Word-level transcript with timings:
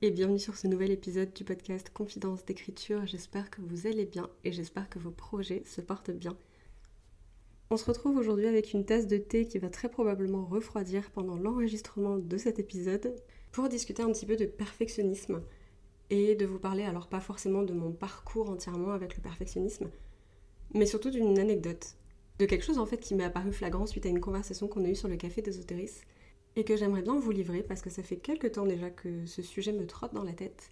et 0.00 0.12
bienvenue 0.12 0.38
sur 0.38 0.56
ce 0.56 0.68
nouvel 0.68 0.92
épisode 0.92 1.32
du 1.32 1.42
podcast 1.42 1.90
Confidence 1.92 2.44
d'écriture. 2.44 3.04
J'espère 3.04 3.50
que 3.50 3.60
vous 3.60 3.88
allez 3.88 4.06
bien 4.06 4.30
et 4.44 4.52
j'espère 4.52 4.88
que 4.88 5.00
vos 5.00 5.10
projets 5.10 5.64
se 5.66 5.80
portent 5.80 6.12
bien. 6.12 6.36
On 7.70 7.76
se 7.76 7.84
retrouve 7.84 8.16
aujourd'hui 8.16 8.46
avec 8.46 8.72
une 8.72 8.84
tasse 8.84 9.08
de 9.08 9.16
thé 9.16 9.46
qui 9.46 9.58
va 9.58 9.68
très 9.70 9.88
probablement 9.88 10.44
refroidir 10.44 11.10
pendant 11.10 11.36
l'enregistrement 11.36 12.16
de 12.16 12.36
cet 12.36 12.60
épisode 12.60 13.12
pour 13.50 13.68
discuter 13.68 14.04
un 14.04 14.12
petit 14.12 14.24
peu 14.24 14.36
de 14.36 14.46
perfectionnisme 14.46 15.42
et 16.10 16.36
de 16.36 16.46
vous 16.46 16.60
parler 16.60 16.84
alors 16.84 17.08
pas 17.08 17.20
forcément 17.20 17.64
de 17.64 17.74
mon 17.74 17.90
parcours 17.90 18.50
entièrement 18.50 18.92
avec 18.92 19.16
le 19.16 19.22
perfectionnisme, 19.22 19.90
mais 20.74 20.86
surtout 20.86 21.10
d'une 21.10 21.40
anecdote, 21.40 21.96
de 22.38 22.46
quelque 22.46 22.64
chose 22.64 22.78
en 22.78 22.86
fait 22.86 22.98
qui 22.98 23.16
m'est 23.16 23.24
apparu 23.24 23.52
flagrant 23.52 23.86
suite 23.86 24.06
à 24.06 24.10
une 24.10 24.20
conversation 24.20 24.68
qu'on 24.68 24.84
a 24.84 24.88
eue 24.88 24.94
sur 24.94 25.08
le 25.08 25.16
café 25.16 25.42
des 25.42 25.58
Otéris 25.58 26.02
et 26.58 26.64
que 26.64 26.76
j'aimerais 26.76 27.02
bien 27.02 27.16
vous 27.16 27.30
livrer 27.30 27.62
parce 27.62 27.82
que 27.82 27.88
ça 27.88 28.02
fait 28.02 28.16
quelques 28.16 28.52
temps 28.52 28.66
déjà 28.66 28.90
que 28.90 29.26
ce 29.26 29.42
sujet 29.42 29.72
me 29.72 29.86
trotte 29.86 30.12
dans 30.12 30.24
la 30.24 30.32
tête. 30.32 30.70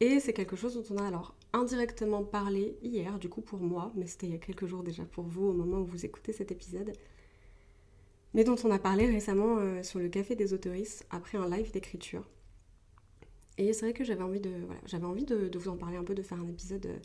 Et 0.00 0.18
c'est 0.18 0.32
quelque 0.32 0.56
chose 0.56 0.74
dont 0.74 0.94
on 0.94 0.98
a 0.98 1.06
alors 1.06 1.36
indirectement 1.52 2.24
parlé 2.24 2.76
hier, 2.82 3.20
du 3.20 3.28
coup 3.28 3.42
pour 3.42 3.60
moi, 3.60 3.92
mais 3.94 4.08
c'était 4.08 4.26
il 4.26 4.32
y 4.32 4.34
a 4.34 4.38
quelques 4.38 4.66
jours 4.66 4.82
déjà 4.82 5.04
pour 5.04 5.24
vous 5.24 5.46
au 5.46 5.52
moment 5.52 5.78
où 5.78 5.84
vous 5.84 6.04
écoutez 6.04 6.32
cet 6.32 6.50
épisode, 6.50 6.92
mais 8.34 8.42
dont 8.42 8.56
on 8.64 8.72
a 8.72 8.80
parlé 8.80 9.06
récemment 9.06 9.58
euh, 9.58 9.84
sur 9.84 10.00
le 10.00 10.08
Café 10.08 10.34
des 10.34 10.52
Autoristes 10.52 11.06
après 11.10 11.38
un 11.38 11.48
live 11.48 11.70
d'écriture. 11.70 12.28
Et 13.58 13.72
c'est 13.72 13.86
vrai 13.86 13.92
que 13.92 14.02
j'avais 14.02 14.24
envie, 14.24 14.40
de, 14.40 14.50
j'avais 14.86 15.06
envie 15.06 15.26
de, 15.26 15.56
vous 15.56 15.68
en 15.68 15.76
parler 15.76 15.96
un 15.96 16.04
peu, 16.04 16.16
de 16.16 16.22
faire 16.22 16.40
un 16.40 16.48
épisode. 16.48 16.86
Euh, 16.86 16.98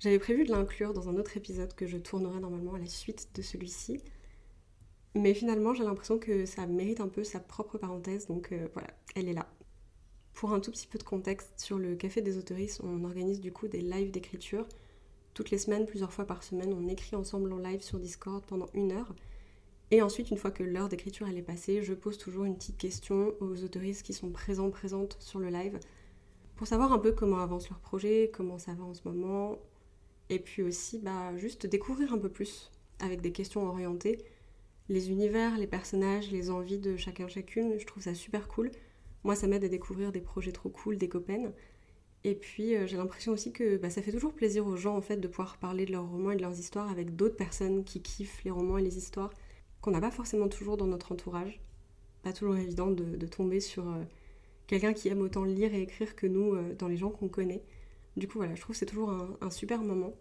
j'avais 0.00 0.18
prévu 0.18 0.44
de 0.44 0.50
l'inclure 0.50 0.92
dans 0.92 1.08
un 1.08 1.14
autre 1.14 1.36
épisode 1.36 1.72
que 1.74 1.86
je 1.86 1.98
tournerai 1.98 2.40
normalement 2.40 2.74
à 2.74 2.80
la 2.80 2.86
suite 2.86 3.28
de 3.36 3.42
celui-ci. 3.42 4.00
Mais 5.14 5.34
finalement, 5.34 5.74
j'ai 5.74 5.84
l'impression 5.84 6.18
que 6.18 6.46
ça 6.46 6.66
mérite 6.66 7.00
un 7.00 7.08
peu 7.08 7.24
sa 7.24 7.40
propre 7.40 7.78
parenthèse, 7.78 8.26
donc 8.28 8.52
euh, 8.52 8.68
voilà, 8.72 8.88
elle 9.16 9.28
est 9.28 9.32
là. 9.32 9.48
Pour 10.34 10.52
un 10.52 10.60
tout 10.60 10.70
petit 10.70 10.86
peu 10.86 10.98
de 10.98 11.04
contexte, 11.04 11.52
sur 11.56 11.78
le 11.78 11.96
Café 11.96 12.22
des 12.22 12.38
Autoristes, 12.38 12.80
on 12.84 13.04
organise 13.04 13.40
du 13.40 13.52
coup 13.52 13.66
des 13.66 13.80
lives 13.80 14.12
d'écriture. 14.12 14.66
Toutes 15.34 15.50
les 15.50 15.58
semaines, 15.58 15.86
plusieurs 15.86 16.12
fois 16.12 16.26
par 16.26 16.44
semaine, 16.44 16.72
on 16.72 16.88
écrit 16.88 17.16
ensemble 17.16 17.52
en 17.52 17.58
live 17.58 17.82
sur 17.82 17.98
Discord 17.98 18.44
pendant 18.46 18.68
une 18.72 18.92
heure. 18.92 19.14
Et 19.90 20.02
ensuite, 20.02 20.30
une 20.30 20.36
fois 20.36 20.52
que 20.52 20.62
l'heure 20.62 20.88
d'écriture 20.88 21.28
est 21.28 21.42
passée, 21.42 21.82
je 21.82 21.92
pose 21.92 22.16
toujours 22.16 22.44
une 22.44 22.54
petite 22.54 22.78
question 22.78 23.34
aux 23.40 23.64
autoristes 23.64 24.04
qui 24.04 24.12
sont 24.12 24.30
présents, 24.30 24.70
présentes 24.70 25.16
sur 25.18 25.40
le 25.40 25.48
live, 25.48 25.80
pour 26.54 26.68
savoir 26.68 26.92
un 26.92 26.98
peu 26.98 27.10
comment 27.10 27.38
avance 27.38 27.68
leur 27.68 27.80
projet, 27.80 28.30
comment 28.32 28.58
ça 28.58 28.74
va 28.74 28.84
en 28.84 28.94
ce 28.94 29.00
moment, 29.04 29.58
et 30.28 30.38
puis 30.38 30.62
aussi 30.62 30.98
bah, 31.00 31.36
juste 31.36 31.66
découvrir 31.66 32.12
un 32.12 32.18
peu 32.18 32.28
plus 32.28 32.70
avec 33.00 33.20
des 33.20 33.32
questions 33.32 33.66
orientées 33.66 34.24
les 34.90 35.10
univers, 35.10 35.56
les 35.56 35.68
personnages, 35.68 36.30
les 36.32 36.50
envies 36.50 36.78
de 36.78 36.96
chacun 36.96 37.28
chacune. 37.28 37.78
Je 37.78 37.86
trouve 37.86 38.02
ça 38.02 38.12
super 38.12 38.48
cool. 38.48 38.72
Moi, 39.22 39.36
ça 39.36 39.46
m'aide 39.46 39.64
à 39.64 39.68
découvrir 39.68 40.10
des 40.10 40.20
projets 40.20 40.50
trop 40.50 40.68
cool, 40.68 40.98
des 40.98 41.08
copains. 41.08 41.52
Et 42.24 42.34
puis, 42.34 42.74
euh, 42.74 42.86
j'ai 42.86 42.96
l'impression 42.96 43.32
aussi 43.32 43.52
que 43.52 43.76
bah, 43.76 43.88
ça 43.88 44.02
fait 44.02 44.10
toujours 44.10 44.34
plaisir 44.34 44.66
aux 44.66 44.76
gens 44.76 44.96
en 44.96 45.00
fait 45.00 45.16
de 45.16 45.28
pouvoir 45.28 45.58
parler 45.58 45.86
de 45.86 45.92
leurs 45.92 46.08
romans 46.08 46.32
et 46.32 46.36
de 46.36 46.42
leurs 46.42 46.58
histoires 46.58 46.90
avec 46.90 47.14
d'autres 47.14 47.36
personnes 47.36 47.84
qui 47.84 48.02
kiffent 48.02 48.42
les 48.44 48.50
romans 48.50 48.78
et 48.78 48.82
les 48.82 48.98
histoires 48.98 49.30
qu'on 49.80 49.92
n'a 49.92 50.00
pas 50.00 50.10
forcément 50.10 50.48
toujours 50.48 50.76
dans 50.76 50.88
notre 50.88 51.12
entourage. 51.12 51.60
Pas 52.22 52.32
toujours 52.32 52.56
évident 52.56 52.88
de, 52.90 53.26
tomber 53.26 53.60
sur 53.60 53.88
euh, 53.88 54.02
quelqu'un 54.66 54.92
qui 54.92 55.08
aime 55.08 55.20
autant 55.20 55.44
lire 55.44 55.72
et 55.72 55.82
écrire 55.82 56.16
que 56.16 56.26
nous 56.26 56.54
euh, 56.54 56.74
dans 56.74 56.88
les 56.88 56.96
gens 56.96 57.10
qu'on 57.10 57.28
connaît. 57.28 57.62
Du 58.16 58.26
coup, 58.26 58.38
voilà, 58.38 58.56
je 58.56 58.60
trouve 58.60 58.74
que 58.74 58.78
c'est 58.78 58.86
toujours 58.86 59.10
un, 59.10 59.36
un 59.40 59.50
super 59.50 59.82
moment. 59.82 60.14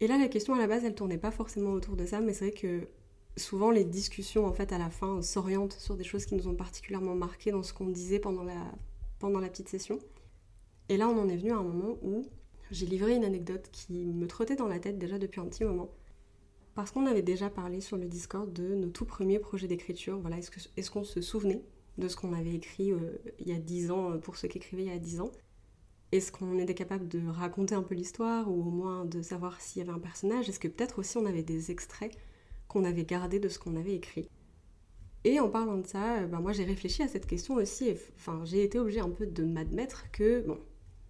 Et 0.00 0.06
là, 0.06 0.16
la 0.18 0.28
question 0.28 0.54
à 0.54 0.58
la 0.58 0.66
base, 0.66 0.84
elle 0.84 0.94
tournait 0.94 1.18
pas 1.18 1.30
forcément 1.30 1.72
autour 1.72 1.94
de 1.94 2.06
ça, 2.06 2.20
mais 2.20 2.32
c'est 2.32 2.46
vrai 2.46 2.54
que 2.58 2.88
souvent 3.36 3.70
les 3.70 3.84
discussions 3.84 4.46
en 4.46 4.52
fait 4.52 4.72
à 4.72 4.78
la 4.78 4.90
fin 4.90 5.22
s'orientent 5.22 5.72
sur 5.72 5.96
des 5.96 6.04
choses 6.04 6.26
qui 6.26 6.34
nous 6.34 6.48
ont 6.48 6.54
particulièrement 6.54 7.14
marqué 7.14 7.50
dans 7.50 7.62
ce 7.62 7.72
qu'on 7.72 7.88
disait 7.88 8.18
pendant 8.18 8.44
la, 8.44 8.72
pendant 9.18 9.40
la 9.40 9.48
petite 9.48 9.68
session. 9.68 9.98
Et 10.88 10.96
là 10.96 11.08
on 11.08 11.18
en 11.18 11.28
est 11.28 11.36
venu 11.36 11.52
à 11.52 11.56
un 11.56 11.62
moment 11.62 11.96
où 12.02 12.26
j'ai 12.70 12.86
livré 12.86 13.14
une 13.14 13.24
anecdote 13.24 13.68
qui 13.72 14.04
me 14.06 14.26
trottait 14.26 14.56
dans 14.56 14.68
la 14.68 14.78
tête 14.78 14.98
déjà 14.98 15.18
depuis 15.18 15.40
un 15.40 15.46
petit 15.46 15.64
moment. 15.64 15.90
Parce 16.74 16.90
qu'on 16.90 17.06
avait 17.06 17.22
déjà 17.22 17.50
parlé 17.50 17.80
sur 17.80 17.96
le 17.96 18.06
Discord 18.06 18.52
de 18.52 18.74
nos 18.74 18.88
tout 18.88 19.04
premiers 19.04 19.38
projets 19.38 19.68
d'écriture. 19.68 20.18
Voilà, 20.18 20.38
est-ce 20.38 20.90
qu'on 20.90 21.04
se 21.04 21.20
souvenait 21.20 21.62
de 21.98 22.08
ce 22.08 22.16
qu'on 22.16 22.32
avait 22.32 22.54
écrit 22.54 22.90
euh, 22.90 23.18
il 23.38 23.48
y 23.48 23.52
a 23.52 23.58
10 23.58 23.92
ans 23.92 24.10
euh, 24.10 24.18
pour 24.18 24.36
ceux 24.36 24.48
qui 24.48 24.58
écrivaient 24.58 24.82
il 24.82 24.88
y 24.88 24.92
a 24.92 24.98
10 24.98 25.20
ans? 25.20 25.30
Est-ce 26.10 26.32
qu'on 26.32 26.58
était 26.58 26.74
capable 26.74 27.06
de 27.06 27.26
raconter 27.28 27.76
un 27.76 27.82
peu 27.82 27.94
l'histoire 27.94 28.50
ou 28.50 28.60
au 28.60 28.70
moins 28.70 29.04
de 29.04 29.22
savoir 29.22 29.60
s'il 29.60 29.80
y 29.80 29.88
avait 29.88 29.96
un 29.96 30.00
personnage? 30.00 30.48
Est-ce 30.48 30.58
que 30.58 30.68
peut-être 30.68 30.98
aussi 30.98 31.16
on 31.16 31.26
avait 31.26 31.44
des 31.44 31.70
extraits 31.70 32.16
qu'on 32.74 32.84
avait 32.84 33.04
gardé 33.04 33.38
de 33.38 33.48
ce 33.48 33.58
qu'on 33.60 33.76
avait 33.76 33.94
écrit. 33.94 34.28
Et 35.22 35.38
en 35.40 35.48
parlant 35.48 35.78
de 35.78 35.86
ça, 35.86 36.18
euh, 36.18 36.26
ben 36.26 36.40
moi 36.40 36.52
j'ai 36.52 36.64
réfléchi 36.64 37.02
à 37.02 37.08
cette 37.08 37.26
question 37.26 37.54
aussi, 37.54 37.88
et 37.88 37.98
enfin 38.16 38.40
j'ai 38.44 38.64
été 38.64 38.78
obligée 38.78 39.00
un 39.00 39.08
peu 39.08 39.26
de 39.26 39.44
m'admettre 39.44 40.10
que 40.10 40.42
bon, 40.42 40.58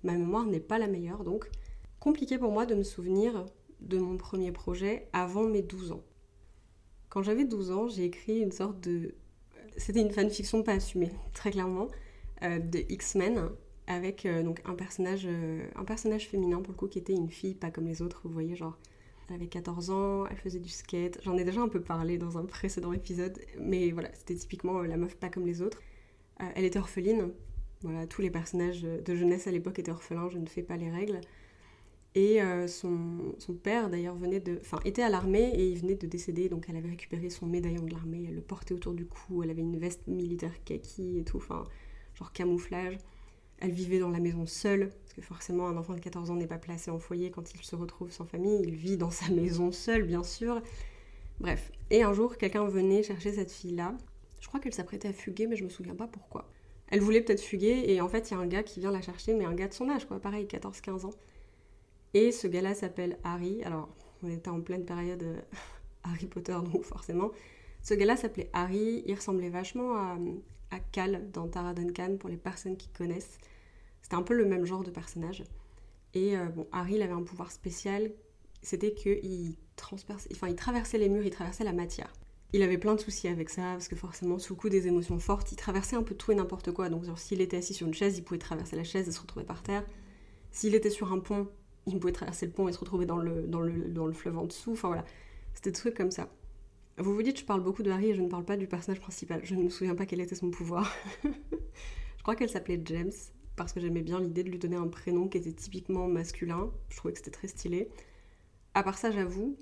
ma 0.05 0.13
mémoire 0.13 0.45
n'est 0.45 0.61
pas 0.61 0.79
la 0.79 0.87
meilleure, 0.87 1.25
donc 1.25 1.51
compliqué 1.99 2.39
pour 2.39 2.53
moi 2.53 2.67
de 2.67 2.75
me 2.75 2.83
souvenir 2.83 3.47
de 3.81 3.99
mon 3.99 4.19
premier 4.19 4.53
projet 4.53 5.09
avant 5.13 5.45
mes 5.45 5.63
12 5.63 5.93
ans. 5.93 6.05
Quand 7.09 7.23
j'avais 7.23 7.45
12 7.45 7.71
ans, 7.71 7.89
j'ai 7.89 8.05
écrit 8.05 8.41
une 8.41 8.53
sorte 8.53 8.81
de... 8.81 9.15
C'était 9.77 10.01
une 10.01 10.11
fanfiction 10.11 10.63
pas 10.63 10.73
assumée, 10.73 11.11
très 11.33 11.51
clairement, 11.51 11.89
euh, 12.43 12.59
de 12.59 12.81
X-Men, 12.91 13.49
avec 13.87 14.27
euh, 14.27 14.43
donc 14.43 14.61
un 14.67 14.75
personnage, 14.75 15.27
un 15.27 15.85
personnage 15.85 16.29
féminin 16.29 16.61
pour 16.61 16.73
le 16.73 16.79
coup 16.79 16.89
qui 16.89 16.99
était 16.99 17.15
une 17.15 17.31
fille, 17.31 17.55
pas 17.55 17.71
comme 17.71 17.87
les 17.87 18.03
autres, 18.03 18.21
vous 18.25 18.33
voyez, 18.33 18.55
genre 18.55 18.79
elle 19.29 19.37
avait 19.37 19.47
14 19.47 19.91
ans, 19.91 20.27
elle 20.27 20.37
faisait 20.37 20.61
du 20.61 20.69
skate. 20.69 21.19
J'en 21.23 21.37
ai 21.37 21.45
déjà 21.45 21.61
un 21.61 21.69
peu 21.69 21.81
parlé 21.81 22.19
dans 22.19 22.39
un 22.39 22.45
précédent 22.45 22.93
épisode, 22.93 23.39
mais 23.59 23.91
voilà, 23.91 24.11
c'était 24.15 24.35
typiquement 24.35 24.81
euh, 24.81 24.87
la 24.87 24.97
meuf 24.97 25.17
pas 25.17 25.29
comme 25.29 25.47
les 25.47 25.63
autres. 25.63 25.81
Euh, 26.43 26.47
elle 26.55 26.65
était 26.65 26.79
orpheline. 26.79 27.33
Voilà, 27.83 28.07
tous 28.07 28.23
les 28.23 28.31
personnages 28.31 28.83
de 28.83 29.15
jeunesse 29.15 29.47
à 29.47 29.51
l'époque 29.51 29.79
étaient 29.79 29.91
orphelins, 29.91 30.31
je 30.31 30.39
ne 30.39 30.47
fais 30.47 30.63
pas 30.63 30.77
les 30.77 30.91
règles. 30.91 31.21
Et 32.15 32.41
euh, 32.41 32.69
son, 32.69 33.35
son, 33.39 33.55
père 33.55 33.91
d'ailleurs 33.91 34.15
venait 34.15 34.39
de, 34.39 34.59
enfin 34.61 34.79
était 34.85 35.03
à 35.03 35.09
l'armée 35.09 35.51
et 35.53 35.69
il 35.69 35.79
venait 35.81 35.97
de 35.97 36.07
décéder, 36.07 36.49
donc 36.49 36.67
elle 36.69 36.77
avait 36.77 36.91
récupéré 36.91 37.29
son 37.29 37.47
médaillon 37.47 37.83
de 37.83 37.93
l'armée, 37.93 38.27
elle 38.29 38.37
le 38.37 38.41
portait 38.41 38.73
autour 38.73 38.95
du 38.95 39.05
cou, 39.05 39.43
elle 39.43 39.51
avait 39.51 39.63
une 39.63 39.77
veste 39.77 40.07
militaire 40.07 40.53
kaki 40.65 41.19
et 41.19 41.25
tout, 41.25 41.39
enfin 41.39 41.65
genre 42.15 42.33
camouflage. 42.33 42.99
Elle 43.65 43.71
vivait 43.71 43.99
dans 43.99 44.11
la 44.11 44.21
maison 44.21 44.45
seule, 44.45 44.91
parce 44.91 45.15
que 45.15 45.23
forcément 45.23 45.67
un 45.69 45.79
enfant 45.79 45.95
de 45.95 46.01
14 46.01 46.31
ans 46.31 46.35
n'est 46.35 46.47
pas 46.47 46.59
placé 46.59 46.91
en 46.91 46.99
foyer 46.99 47.31
quand 47.31 47.55
il 47.55 47.63
se 47.63 47.75
retrouve 47.75 48.11
sans 48.11 48.27
famille, 48.27 48.61
il 48.63 48.75
vit 48.75 48.99
dans 48.99 49.11
sa 49.11 49.31
maison 49.31 49.73
seule 49.73 50.03
bien 50.03 50.23
sûr. 50.23 50.61
Bref, 51.41 51.73
et 51.89 52.03
un 52.03 52.13
jour 52.13 52.37
quelqu'un 52.37 52.67
venait 52.67 53.03
chercher 53.03 53.33
cette 53.33 53.51
fille-là, 53.51 53.97
je 54.39 54.49
crois 54.49 54.61
qu'elle 54.61 54.75
s'apprêtait 54.75 55.09
à 55.09 55.15
fuguer 55.15 55.47
mais 55.47 55.57
je 55.57 55.65
me 55.65 55.71
souviens 55.71 55.95
pas 55.95 56.07
pourquoi. 56.07 56.47
Elle 56.89 57.01
voulait 57.01 57.23
peut-être 57.23 57.41
fuguer 57.41 57.85
et 57.87 58.03
en 58.03 58.09
fait 58.09 58.31
il 58.31 58.35
y 58.35 58.37
a 58.37 58.41
un 58.41 58.47
gars 58.47 58.63
qui 58.63 58.81
vient 58.81 58.91
la 58.91 59.01
chercher, 59.01 59.33
mais 59.33 59.47
un 59.47 59.55
gars 59.55 59.69
de 59.69 59.73
son 59.73 59.89
âge 59.89 60.05
quoi, 60.05 60.21
pareil, 60.21 60.45
14-15 60.45 61.07
ans. 61.07 61.15
Et 62.13 62.31
ce 62.31 62.47
gars-là 62.47 62.75
s'appelle 62.75 63.17
Harry, 63.25 63.65
alors 63.65 63.89
on 64.23 64.29
était 64.29 64.51
en 64.51 64.61
pleine 64.61 64.85
période 64.85 65.23
euh, 65.23 65.41
Harry 66.05 66.27
Potter 66.27 66.59
donc 66.71 66.85
forcément. 66.85 67.31
Ce 67.81 67.95
gars-là 67.95 68.19
s'appelait 68.19 68.51
Harry, 68.53 69.05
il 69.07 69.15
ressemblait 69.15 69.49
vachement 69.49 69.97
à, 69.97 70.19
à 70.71 70.81
Cal 70.93 71.31
dans 71.33 71.49
Tara 71.49 71.73
Duncan 71.73 72.19
pour 72.19 72.29
les 72.29 72.37
personnes 72.37 72.77
qui 72.77 72.89
connaissent. 72.89 73.39
C'était 74.05 74.17
un 74.17 74.23
peu 74.23 74.35
le 74.35 74.45
même 74.45 74.67
genre 74.67 74.83
de 74.83 74.91
personnage. 74.91 75.45
Et 76.13 76.37
euh, 76.37 76.45
bon, 76.45 76.67
Harry, 76.73 76.97
il 76.97 77.03
avait 77.03 77.15
un 77.15 77.23
pouvoir 77.23 77.51
spécial, 77.51 78.13
c'était 78.61 78.93
qu'il 78.93 79.57
enfin, 79.93 80.49
il 80.49 80.57
traversait 80.57 80.99
les 80.99 81.09
murs, 81.09 81.25
il 81.25 81.31
traversait 81.31 81.65
la 81.65 81.73
matière. 81.73 82.13
Il 82.53 82.63
avait 82.63 82.77
plein 82.77 82.95
de 82.95 83.01
soucis 83.01 83.29
avec 83.29 83.49
ça, 83.49 83.63
parce 83.73 83.89
que 83.89 83.97
forcément, 83.97 84.39
sous 84.39 84.53
le 84.53 84.61
coup 84.61 84.69
des 84.69 84.87
émotions 84.89 85.19
fortes, 85.19 85.51
il 85.53 85.57
traversait 85.57 85.97
un 85.97 86.03
peu 86.03 86.15
tout 86.15 86.33
et 86.33 86.35
n'importe 86.35 86.71
quoi. 86.71 86.91
Donc, 86.91 87.05
s'il 87.17 87.41
était 87.41 87.57
assis 87.57 87.73
sur 87.73 87.87
une 87.87 87.95
chaise, 87.95 88.19
il 88.19 88.25
pouvait 88.25 88.39
traverser 88.39 88.77
la 88.77 88.85
chaise 88.85 89.09
et 89.09 89.11
se 89.11 89.21
retrouver 89.21 89.47
par 89.47 89.63
terre. 89.63 89.87
S'il 90.53 90.75
était 90.75 90.91
sur 90.91 91.11
un 91.11 91.19
pont, 91.19 91.49
il 91.87 91.99
pouvait 91.99 92.13
traverser 92.13 92.45
le 92.45 92.53
pont 92.53 92.69
et 92.69 92.73
se 92.73 92.79
retrouver 92.79 93.07
dans 93.07 93.17
le, 93.17 93.47
dans 93.47 93.61
le, 93.61 93.89
dans 93.89 94.07
le 94.07 94.13
fleuve 94.13 94.37
en 94.37 94.45
dessous. 94.45 94.73
Enfin 94.73 94.89
voilà, 94.89 95.07
c'était 95.55 95.71
des 95.71 95.79
trucs 95.79 95.97
comme 95.97 96.11
ça. 96.11 96.29
Vous 96.99 97.15
vous 97.15 97.23
dites, 97.23 97.41
je 97.41 97.45
parle 97.45 97.63
beaucoup 97.63 97.83
de 97.83 97.91
Harry 97.91 98.11
et 98.11 98.15
je 98.15 98.21
ne 98.21 98.29
parle 98.29 98.45
pas 98.45 98.59
du 98.59 98.69
personnage 98.69 99.01
principal. 99.01 99.41
Je 99.45 99.55
ne 99.55 99.63
me 99.65 99.71
souviens 99.71 99.95
pas 99.95 100.07
quel 100.07 100.21
était 100.21 100.37
son 100.37 100.51
pouvoir. 100.51 100.95
je 101.25 102.23
crois 102.23 102.37
qu'elle 102.37 102.51
s'appelait 102.51 102.81
James, 102.85 103.11
parce 103.57 103.73
que 103.73 103.81
j'aimais 103.81 104.03
bien 104.03 104.21
l'idée 104.21 104.43
de 104.43 104.51
lui 104.51 104.59
donner 104.59 104.77
un 104.77 104.89
prénom 104.89 105.29
qui 105.29 105.39
était 105.39 105.53
typiquement 105.53 106.09
masculin. 106.09 106.71
Je 106.89 106.97
trouvais 106.97 107.13
que 107.13 107.19
c'était 107.19 107.31
très 107.31 107.49
stylé. 107.49 107.89
À 108.75 108.83
part 108.83 108.99
ça, 108.99 109.11
j'avoue, 109.11 109.57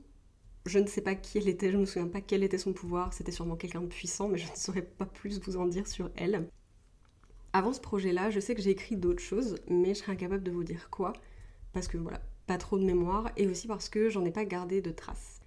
je 0.67 0.79
ne 0.79 0.87
sais 0.87 1.01
pas 1.03 1.15
qui 1.15 1.39
elle 1.39 1.49
était, 1.49 1.71
je 1.71 1.77
ne 1.77 1.83
me 1.83 1.87
souviens 1.87 2.09
pas 2.09 2.21
quel 2.21 2.43
était 2.43 2.59
son 2.59 2.73
pouvoir. 2.73 3.13
C'était 3.13 3.33
sûrement 3.33 3.57
quelqu'un 3.57 3.83
de 3.83 3.87
puissant, 3.87 4.29
mais 4.29 4.39
je 4.39 4.51
ne 4.51 4.57
saurais 4.57 4.83
pas 4.83 5.07
plus 5.07 5.41
vous 5.41 5.57
en 5.57 5.67
dire 5.67 5.87
sur 5.87 6.11
elle. 6.17 6.49
Avant 7.53 7.73
ce 7.73 7.81
projet-là, 7.81 8.31
je 8.31 8.41
sais 8.41 8.55
que 8.55 8.63
j'ai 8.63 8.71
écrit 8.71 8.97
d'autres 8.97 9.23
choses, 9.23 9.57
mais 9.69 9.95
je 9.95 10.01
serais 10.01 10.13
incapable 10.13 10.43
de 10.43 10.51
vous 10.51 10.65
dire 10.65 10.89
quoi. 10.91 11.13
parce 11.73 11.89
que 11.89 11.99
voilà, 11.99 12.21
pas 12.47 12.59
trop 12.59 12.79
de 12.79 12.85
mémoire, 12.85 13.31
et 13.37 13.47
aussi 13.47 13.67
parce 13.67 13.89
que 13.89 14.09
j'en 14.09 14.25
ai 14.25 14.31
pas 14.31 14.45
gardé 14.45 14.81
de 14.81 14.91
traces. 14.91 15.41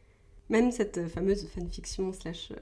Même 0.49 0.71
cette 0.71 1.07
fameuse 1.07 1.47
fanfiction 1.47 2.13
slash 2.13 2.51
euh, 2.51 2.55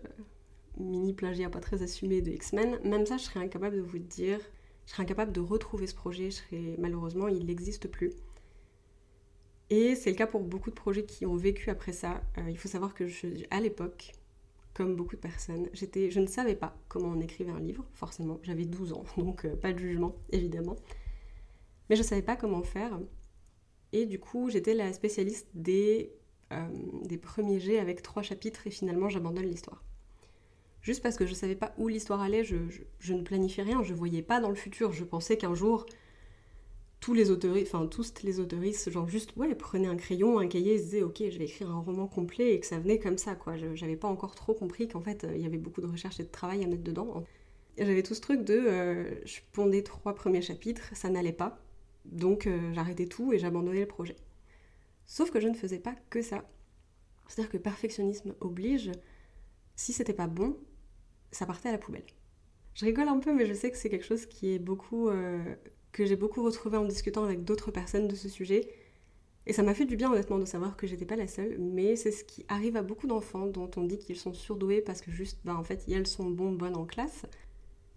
mini 0.77 1.13
plagiat 1.13 1.49
pas 1.49 1.59
très 1.59 1.83
assumé 1.83 2.21
de 2.21 2.31
X-Men, 2.31 2.79
même 2.85 3.05
ça 3.05 3.17
je 3.17 3.23
serais 3.23 3.41
incapable 3.41 3.75
de 3.75 3.81
vous 3.81 3.99
dire, 3.99 4.39
je 4.85 4.91
serais 4.91 5.03
incapable 5.03 5.31
de 5.31 5.39
retrouver 5.39 5.87
ce 5.87 5.95
projet, 5.95 6.29
malheureusement 6.77 7.27
il 7.27 7.45
n'existe 7.45 7.87
plus. 7.87 8.11
Et 9.69 9.95
c'est 9.95 10.11
le 10.11 10.15
cas 10.15 10.27
pour 10.27 10.43
beaucoup 10.43 10.69
de 10.69 10.75
projets 10.75 11.05
qui 11.05 11.25
ont 11.25 11.35
vécu 11.35 11.69
après 11.69 11.93
ça. 11.93 12.21
Euh, 12.37 12.49
il 12.49 12.57
faut 12.57 12.67
savoir 12.67 12.93
que 12.93 13.05
à 13.49 13.59
l'époque, 13.59 14.11
comme 14.73 14.95
beaucoup 14.95 15.15
de 15.15 15.21
personnes, 15.21 15.69
j'étais, 15.73 16.11
je 16.11 16.19
ne 16.19 16.27
savais 16.27 16.55
pas 16.55 16.75
comment 16.89 17.09
on 17.09 17.19
écrivait 17.19 17.51
un 17.51 17.59
livre, 17.59 17.85
forcément. 17.93 18.39
J'avais 18.43 18.65
12 18.65 18.93
ans, 18.93 19.03
donc 19.17 19.45
euh, 19.45 19.55
pas 19.55 19.73
de 19.73 19.79
jugement, 19.79 20.15
évidemment. 20.31 20.75
Mais 21.89 21.95
je 21.95 22.01
ne 22.01 22.07
savais 22.07 22.21
pas 22.21 22.35
comment 22.35 22.61
faire. 22.61 22.99
Et 23.93 24.05
du 24.05 24.19
coup, 24.19 24.49
j'étais 24.49 24.73
la 24.73 24.91
spécialiste 24.93 25.47
des, 25.53 26.13
euh, 26.51 26.67
des 27.05 27.17
premiers 27.17 27.59
jets 27.59 27.79
avec 27.79 28.01
trois 28.01 28.23
chapitres 28.23 28.67
et 28.67 28.71
finalement 28.71 29.09
j'abandonne 29.09 29.45
l'histoire. 29.45 29.83
Juste 30.83 31.01
parce 31.01 31.15
que 31.15 31.25
je 31.25 31.31
ne 31.31 31.35
savais 31.35 31.55
pas 31.55 31.73
où 31.77 31.87
l'histoire 31.87 32.21
allait, 32.21 32.43
je, 32.43 32.57
je, 32.99 33.13
ne 33.13 33.23
planifiais 33.23 33.63
rien, 33.63 33.83
je 33.83 33.93
voyais 33.93 34.21
pas 34.21 34.41
dans 34.41 34.49
le 34.49 34.55
futur. 34.55 34.91
Je 34.91 35.05
pensais 35.05 35.37
qu'un 35.37 35.55
jour, 35.55 35.85
tous 36.99 37.13
les 37.13 37.31
autoristes, 37.31 37.73
enfin 37.73 37.87
tous 37.87 38.13
les 38.21 38.41
autoristes, 38.41 38.91
genre 38.91 39.07
juste, 39.07 39.35
ouais, 39.37 39.55
prenaient 39.55 39.87
un 39.87 39.95
crayon, 39.95 40.39
un 40.39 40.47
cahier, 40.47 40.73
et 40.73 40.77
se 40.77 40.83
disaient, 40.83 41.01
ok, 41.01 41.23
je 41.29 41.37
vais 41.37 41.45
écrire 41.45 41.71
un 41.71 41.79
roman 41.79 42.05
complet 42.07 42.53
et 42.53 42.59
que 42.59 42.65
ça 42.65 42.79
venait 42.79 42.99
comme 42.99 43.17
ça, 43.17 43.33
quoi. 43.33 43.55
J'avais 43.55 43.95
pas 43.95 44.09
encore 44.09 44.35
trop 44.35 44.53
compris 44.53 44.89
qu'en 44.89 45.01
fait, 45.01 45.25
il 45.33 45.41
y 45.41 45.45
avait 45.45 45.57
beaucoup 45.57 45.79
de 45.79 45.87
recherche 45.87 46.19
et 46.19 46.23
de 46.23 46.29
travail 46.29 46.63
à 46.65 46.67
mettre 46.67 46.83
dedans. 46.83 47.23
J'avais 47.77 48.03
tout 48.03 48.13
ce 48.13 48.21
truc 48.21 48.43
de, 48.43 48.53
euh, 48.53 49.25
je 49.25 49.39
pondais 49.53 49.83
trois 49.83 50.13
premiers 50.13 50.41
chapitres, 50.41 50.91
ça 50.93 51.09
n'allait 51.09 51.31
pas, 51.31 51.59
donc 52.05 52.45
euh, 52.45 52.71
j'arrêtais 52.73 53.07
tout 53.07 53.33
et 53.33 53.39
j'abandonnais 53.39 53.79
le 53.79 53.87
projet. 53.87 54.15
Sauf 55.05 55.31
que 55.31 55.39
je 55.39 55.47
ne 55.47 55.55
faisais 55.55 55.79
pas 55.79 55.95
que 56.09 56.21
ça. 56.21 56.47
C'est-à-dire 57.27 57.51
que 57.51 57.57
perfectionnisme 57.57 58.35
oblige, 58.41 58.91
si 59.75 59.93
c'était 59.93 60.13
pas 60.13 60.27
bon, 60.27 60.57
ça 61.33 61.45
partait 61.45 61.69
à 61.69 61.73
la 61.73 61.77
poubelle. 61.77 62.05
Je 62.75 62.85
rigole 62.85 63.07
un 63.07 63.19
peu, 63.19 63.33
mais 63.33 63.45
je 63.45 63.53
sais 63.53 63.71
que 63.71 63.77
c'est 63.77 63.89
quelque 63.89 64.05
chose 64.05 64.25
qui 64.25 64.53
est 64.53 64.59
beaucoup 64.59 65.09
euh, 65.09 65.43
que 65.91 66.05
j'ai 66.05 66.15
beaucoup 66.15 66.43
retrouvé 66.43 66.77
en 66.77 66.85
discutant 66.85 67.23
avec 67.23 67.43
d'autres 67.43 67.71
personnes 67.71 68.07
de 68.07 68.15
ce 68.15 68.29
sujet. 68.29 68.67
Et 69.45 69.53
ça 69.53 69.61
m'a 69.61 69.73
fait 69.73 69.85
du 69.85 69.97
bien 69.97 70.11
honnêtement 70.11 70.39
de 70.39 70.45
savoir 70.45 70.77
que 70.77 70.87
j'étais 70.87 71.05
pas 71.05 71.17
la 71.17 71.27
seule, 71.27 71.57
mais 71.59 71.95
c'est 71.95 72.11
ce 72.11 72.23
qui 72.23 72.45
arrive 72.47 72.77
à 72.77 72.81
beaucoup 72.81 73.07
d'enfants 73.07 73.45
dont 73.45 73.69
on 73.75 73.83
dit 73.83 73.99
qu'ils 73.99 74.15
sont 74.15 74.33
surdoués 74.33 74.81
parce 74.81 75.01
que 75.01 75.11
juste, 75.11 75.39
bah 75.43 75.55
en 75.55 75.63
fait, 75.63 75.83
elles 75.89 76.07
sont 76.07 76.29
bons, 76.29 76.53
bonnes 76.53 76.77
en 76.77 76.85
classe. 76.85 77.25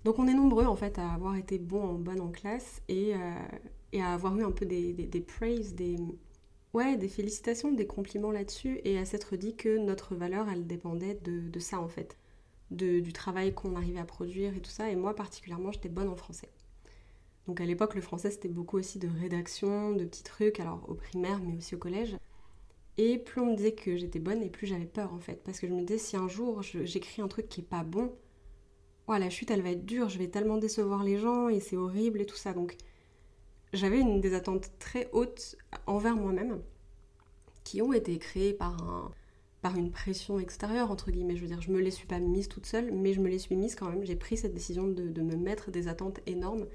Donc 0.04 0.18
on 0.18 0.26
est 0.26 0.34
nombreux 0.34 0.66
en 0.66 0.76
fait 0.76 0.98
à 0.98 1.12
avoir 1.12 1.36
été 1.36 1.58
bons 1.58 1.82
en 1.82 1.94
bonne 1.94 2.20
en 2.20 2.30
classe 2.30 2.82
et, 2.88 3.14
euh, 3.14 4.00
à 4.00 4.14
avoir 4.14 4.36
eu 4.38 4.44
un 4.44 4.50
peu 4.50 4.66
des, 4.66 5.24
praises, 5.26 5.74
des, 5.74 5.96
ouais, 6.74 6.96
des 6.96 7.08
félicitations, 7.08 7.72
des 7.72 7.86
compliments 7.86 8.32
là-dessus 8.32 8.80
et 8.84 8.98
à 8.98 9.04
s'être 9.04 9.36
dit 9.36 9.56
que 9.56 9.78
notre 9.78 10.14
valeur, 10.16 10.48
elle 10.52 10.66
dépendait 10.66 11.18
de 11.22 11.58
ça 11.60 11.80
en 11.80 11.88
fait, 11.88 12.18
du 12.70 13.12
travail 13.12 13.54
qu'on 13.54 13.76
arrivait 13.76 14.00
à 14.00 14.04
produire 14.04 14.56
et 14.56 14.60
tout 14.60 14.70
ça. 14.70 14.90
Et 14.90 14.96
moi 14.96 15.14
particulièrement, 15.14 15.72
j'étais 15.72 15.88
bonne 15.88 16.08
en 16.08 16.16
français. 16.16 16.50
Donc 17.46 17.60
à 17.60 17.64
l'époque, 17.64 17.94
le 17.94 18.00
français, 18.00 18.30
c'était 18.30 18.48
beaucoup 18.48 18.76
aussi 18.76 18.98
de 18.98 19.08
rédaction, 19.08 19.92
de 19.92 20.04
petits 20.04 20.24
trucs, 20.24 20.58
alors 20.58 20.84
au 20.88 20.94
primaire, 20.94 21.40
mais 21.40 21.56
aussi 21.56 21.74
au 21.74 21.78
collège. 21.78 22.16
Et 22.98 23.18
plus 23.18 23.40
on 23.40 23.46
me 23.46 23.56
disait 23.56 23.74
que 23.74 23.96
j'étais 23.96 24.18
bonne, 24.18 24.42
et 24.42 24.50
plus 24.50 24.66
j'avais 24.66 24.86
peur 24.86 25.12
en 25.12 25.20
fait. 25.20 25.42
Parce 25.44 25.60
que 25.60 25.68
je 25.68 25.72
me 25.72 25.82
disais, 25.82 25.98
si 25.98 26.16
un 26.16 26.28
jour 26.28 26.62
j'écris 26.62 27.22
un 27.22 27.28
truc 27.28 27.48
qui 27.48 27.60
est 27.60 27.64
pas 27.64 27.84
bon, 27.84 28.12
oh, 29.06 29.12
la 29.12 29.30
chute, 29.30 29.50
elle 29.50 29.62
va 29.62 29.70
être 29.70 29.86
dure, 29.86 30.08
je 30.08 30.18
vais 30.18 30.28
tellement 30.28 30.56
décevoir 30.56 31.04
les 31.04 31.18
gens, 31.18 31.48
et 31.48 31.60
c'est 31.60 31.76
horrible 31.76 32.20
et 32.20 32.26
tout 32.26 32.36
ça. 32.36 32.52
Donc 32.52 32.76
j'avais 33.72 34.02
des 34.02 34.34
attentes 34.34 34.70
très 34.78 35.08
hautes 35.12 35.56
envers 35.86 36.16
moi-même, 36.16 36.60
qui 37.62 37.82
ont 37.82 37.92
été 37.92 38.18
créées 38.18 38.54
par 38.54 38.82
un, 38.82 39.12
par 39.62 39.76
une 39.76 39.90
pression 39.90 40.38
extérieure, 40.38 40.90
entre 40.90 41.10
guillemets. 41.10 41.36
Je 41.36 41.42
veux 41.42 41.48
dire, 41.48 41.60
je 41.60 41.70
me 41.70 41.80
les 41.80 41.90
suis 41.90 42.06
pas 42.06 42.18
mise 42.18 42.48
toute 42.48 42.66
seule, 42.66 42.92
mais 42.92 43.12
je 43.12 43.20
me 43.20 43.28
les 43.28 43.38
suis 43.38 43.56
mise 43.56 43.74
quand 43.74 43.88
même. 43.88 44.04
J'ai 44.04 44.16
pris 44.16 44.36
cette 44.36 44.54
décision 44.54 44.86
de, 44.86 45.08
de, 45.08 45.22
me 45.22 45.36
mettre 45.36 45.70
des 45.70 45.88
attentes 45.88 46.20
énormes 46.26 46.66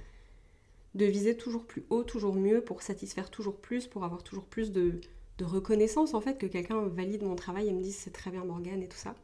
de 0.95 1.05
viser 1.05 1.37
toujours 1.37 1.65
plus 1.65 1.85
haut, 1.89 2.03
toujours 2.03 2.35
mieux, 2.35 2.61
pour 2.61 2.81
satisfaire 2.81 3.29
toujours 3.29 3.57
plus, 3.57 3.87
pour 3.87 4.03
avoir 4.03 4.23
toujours 4.23 4.45
plus 4.45 4.71
de, 4.71 4.99
reconnaissance, 5.41 6.13
en 6.13 6.21
fait, 6.21 6.37
que 6.37 6.45
quelqu'un 6.45 6.81
valide 6.81 7.23
mon 7.23 7.35
travail 7.35 7.67
et 7.67 7.73
me 7.73 7.81
dise 7.81 7.95
c'est 7.95 8.11
très 8.11 8.29
bien 8.29 8.45
Morgane 8.45 8.83
et 8.83 8.87
tout 8.87 8.97
ça. 8.97 9.15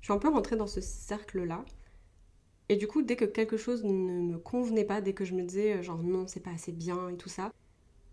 Je 0.00 0.06
suis 0.06 0.12
un 0.12 0.18
peu 0.18 0.28
rentrée 0.28 0.54
dans 0.54 0.68
ce 0.68 0.80
cercle-là. 0.80 1.64
Et 2.68 2.76
du 2.76 2.86
coup, 2.86 3.02
dès 3.02 3.16
que 3.16 3.24
quelque 3.24 3.56
chose 3.56 3.82
ne 3.82 3.90
me 3.92 4.38
convenait 4.38 4.84
pas, 4.84 5.00
dès 5.00 5.14
que 5.14 5.24
je 5.24 5.34
me 5.34 5.42
disais 5.42 5.82
genre 5.82 6.00
non, 6.04 6.28
c'est 6.28 6.38
pas 6.38 6.52
assez 6.52 6.70
bien 6.70 7.08
et 7.08 7.16
tout 7.16 7.28
ça, 7.28 7.52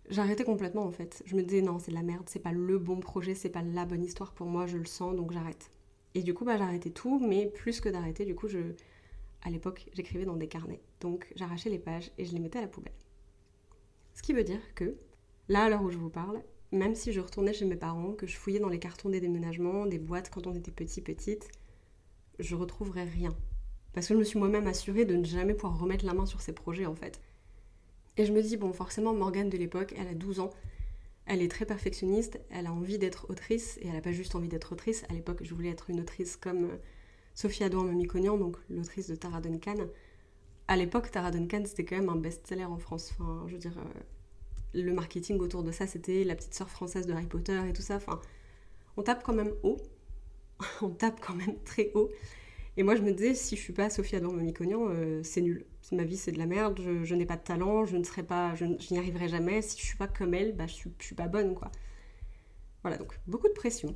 j'arrêtais 0.10 0.44
complètement 0.44 0.84
en 0.84 0.92
fait. 0.92 1.24
Je 1.25 1.36
me 1.36 1.44
disais 1.44 1.62
non, 1.62 1.80
c'est 1.80 1.92
de 1.92 1.96
la 1.96 2.04
merde, 2.04 2.28
c'est 2.28 2.40
pas 2.40 2.52
le 2.52 2.78
bon 2.78 3.00
projet, 3.00 3.36
c'est 3.36 3.50
pas 3.50 3.62
la 3.62 3.86
bonne 3.86 4.04
histoire 4.04 4.34
pour 4.34 4.48
moi, 4.48 4.68
je 4.68 4.78
le 4.78 4.86
sens, 4.86 5.16
donc 5.16 5.31
j'arrête. 5.31 5.72
Et 6.13 6.24
du 6.24 6.34
coup, 6.34 6.46
bah, 6.46 6.57
j'arrêtais 6.57 6.92
tout, 6.92 7.19
mais 7.19 7.48
plus 7.48 7.81
que 7.81 7.90
d'arrêter, 7.90 8.25
du 8.25 8.36
coup, 8.36 8.48
je, 8.48 8.60
à 9.42 9.50
l'époque, 9.50 9.88
j'écrivais 9.94 10.25
dans 10.25 10.38
des 10.38 10.48
carnets. 10.48 10.81
Donc 11.02 11.31
j'arrachais 11.36 11.69
les 11.69 11.80
pages 11.80 12.12
et 12.18 12.25
je 12.25 12.34
les 12.34 12.40
mettais 12.40 12.60
à 12.60 12.62
la 12.62 12.68
poubelle. 12.68 12.94
Ce 14.13 14.22
qui 14.22 14.34
veut 14.34 14.44
dire 14.44 14.62
que, 14.75 14.96
là, 15.50 15.66
à 15.66 15.69
l'heure 15.69 15.84
où 15.84 15.90
je 15.90 15.98
vous 15.98 16.10
parle, 16.10 16.42
même 16.72 16.96
si 16.96 17.12
je 17.12 17.19
retournais 17.19 17.54
chez 17.54 17.66
mes 17.66 17.75
parents, 17.75 18.13
que 18.13 18.28
je 18.28 18.38
fouillais 18.38 18.60
dans 18.60 18.69
les 18.69 18.80
cartons 18.80 19.10
des 19.10 19.19
déménagements, 19.19 19.86
des 19.86 20.00
boîtes 20.00 20.30
quand 20.30 20.48
on 20.48 20.56
était 20.56 20.72
petit, 20.72 21.02
petite, 21.02 21.50
je 22.40 22.56
retrouverais 22.56 23.04
rien. 23.04 23.36
Parce 23.94 24.07
que 24.07 24.13
je 24.13 24.19
me 24.19 24.24
suis 24.24 24.40
moi-même 24.40 24.68
assurée 24.68 25.06
de 25.06 25.16
ne 25.16 25.24
jamais 25.24 25.54
pouvoir 25.54 25.80
remettre 25.80 26.06
la 26.06 26.13
main 26.13 26.25
sur 26.25 26.42
ces 26.42 26.54
projets, 26.54 26.86
en 26.86 26.96
fait. 26.96 27.22
Et 28.18 28.26
je 28.26 28.32
me 28.32 28.42
dis, 28.42 28.58
bon, 28.58 28.72
forcément, 28.74 29.14
Morgane 29.14 29.50
de 29.50 29.58
l'époque, 29.58 29.94
elle 29.98 30.08
a 30.08 30.14
12 30.14 30.40
ans, 30.40 30.52
elle 31.26 31.42
est 31.42 31.50
très 31.50 31.66
perfectionniste, 31.66 32.40
elle 32.50 32.68
a 32.68 32.72
envie 32.72 32.98
d'être 32.98 33.30
autrice, 33.30 33.78
et 33.82 33.88
elle 33.88 33.94
n'a 33.94 34.02
pas 34.02 34.12
juste 34.12 34.36
envie 34.36 34.48
d'être 34.48 34.72
autrice. 34.72 35.04
À 35.10 35.14
l'époque, 35.14 35.40
je 35.42 35.54
voulais 35.54 35.70
être 35.70 35.90
une 35.90 36.00
autrice 36.00 36.38
comme 36.38 36.70
Sophia 37.34 37.66
Adouin 37.66 37.86
Mamikonian, 37.86 38.38
donc 38.38 38.58
l'autrice 38.70 39.08
de 39.08 39.16
Tara 39.16 39.42
Duncan. 39.42 39.88
À 40.68 40.78
l'époque, 40.78 41.12
Tara 41.12 41.32
Duncan, 41.32 41.64
c'était 41.66 41.84
quand 41.84 41.98
même 41.98 42.10
un 42.10 42.16
best-seller 42.16 42.66
en 42.66 42.78
France. 42.78 43.12
Enfin, 43.14 43.44
je 43.48 43.54
veux 43.54 43.60
dire, 43.60 43.78
euh, 43.78 44.00
le 44.74 44.94
marketing 44.94 45.40
autour 45.40 45.64
de 45.64 45.72
ça, 45.72 45.88
c'était 45.88 46.24
la 46.24 46.36
petite 46.36 46.54
sœur 46.54 46.70
française 46.70 47.06
de 47.06 47.14
Harry 47.14 47.28
Potter 47.28 47.60
et 47.68 47.74
tout 47.74 47.82
ça. 47.82 47.96
Enfin, 47.96 48.22
on 48.98 49.04
tape 49.04 49.24
quand 49.24 49.34
même 49.34 49.54
haut. 49.64 49.78
on 50.82 50.90
tape 50.90 51.20
quand 51.20 51.36
même 51.36 51.56
très 51.66 51.92
haut. 51.94 52.10
Et 52.77 52.83
moi, 52.83 52.95
je 52.95 53.01
me 53.01 53.12
disais, 53.12 53.33
si 53.36 53.56
je 53.56 53.62
suis 53.62 53.74
pas 53.74 53.89
Sophia 53.89 54.18
Adouin 54.18 54.33
Mamikonian, 54.33 54.88
euh, 54.89 55.22
c'est 55.24 55.42
nul. 55.42 55.66
Ma 55.92 56.04
vie, 56.04 56.18
c'est 56.18 56.31
de 56.31 56.38
la 56.38 56.45
merde. 56.45 56.80
Je, 57.04 57.16
n'ai 57.16 57.25
pas 57.25 57.38
de 57.38 57.44
talent. 57.44 57.86
Je 57.86 57.95
ne 57.98 58.04
serai 58.04 58.24
pas, 58.24 58.54
je, 58.56 58.66
n'y 58.66 58.98
arriverai 58.98 59.30
jamais. 59.30 59.62
Si 59.62 59.80
je 59.80 59.86
suis 59.86 59.98
pas 59.98 60.07
comme 60.07 60.33
elle, 60.33 60.56
bah, 60.56 60.68
je 60.68 60.74
suis, 60.74 60.92
suis 61.00 61.16
pas 61.16 61.27
bonne, 61.27 61.56
quoi. 61.56 61.71
Voilà, 62.81 62.97
donc 62.97 63.18
beaucoup 63.28 63.47
de 63.47 63.54
pression 63.54 63.95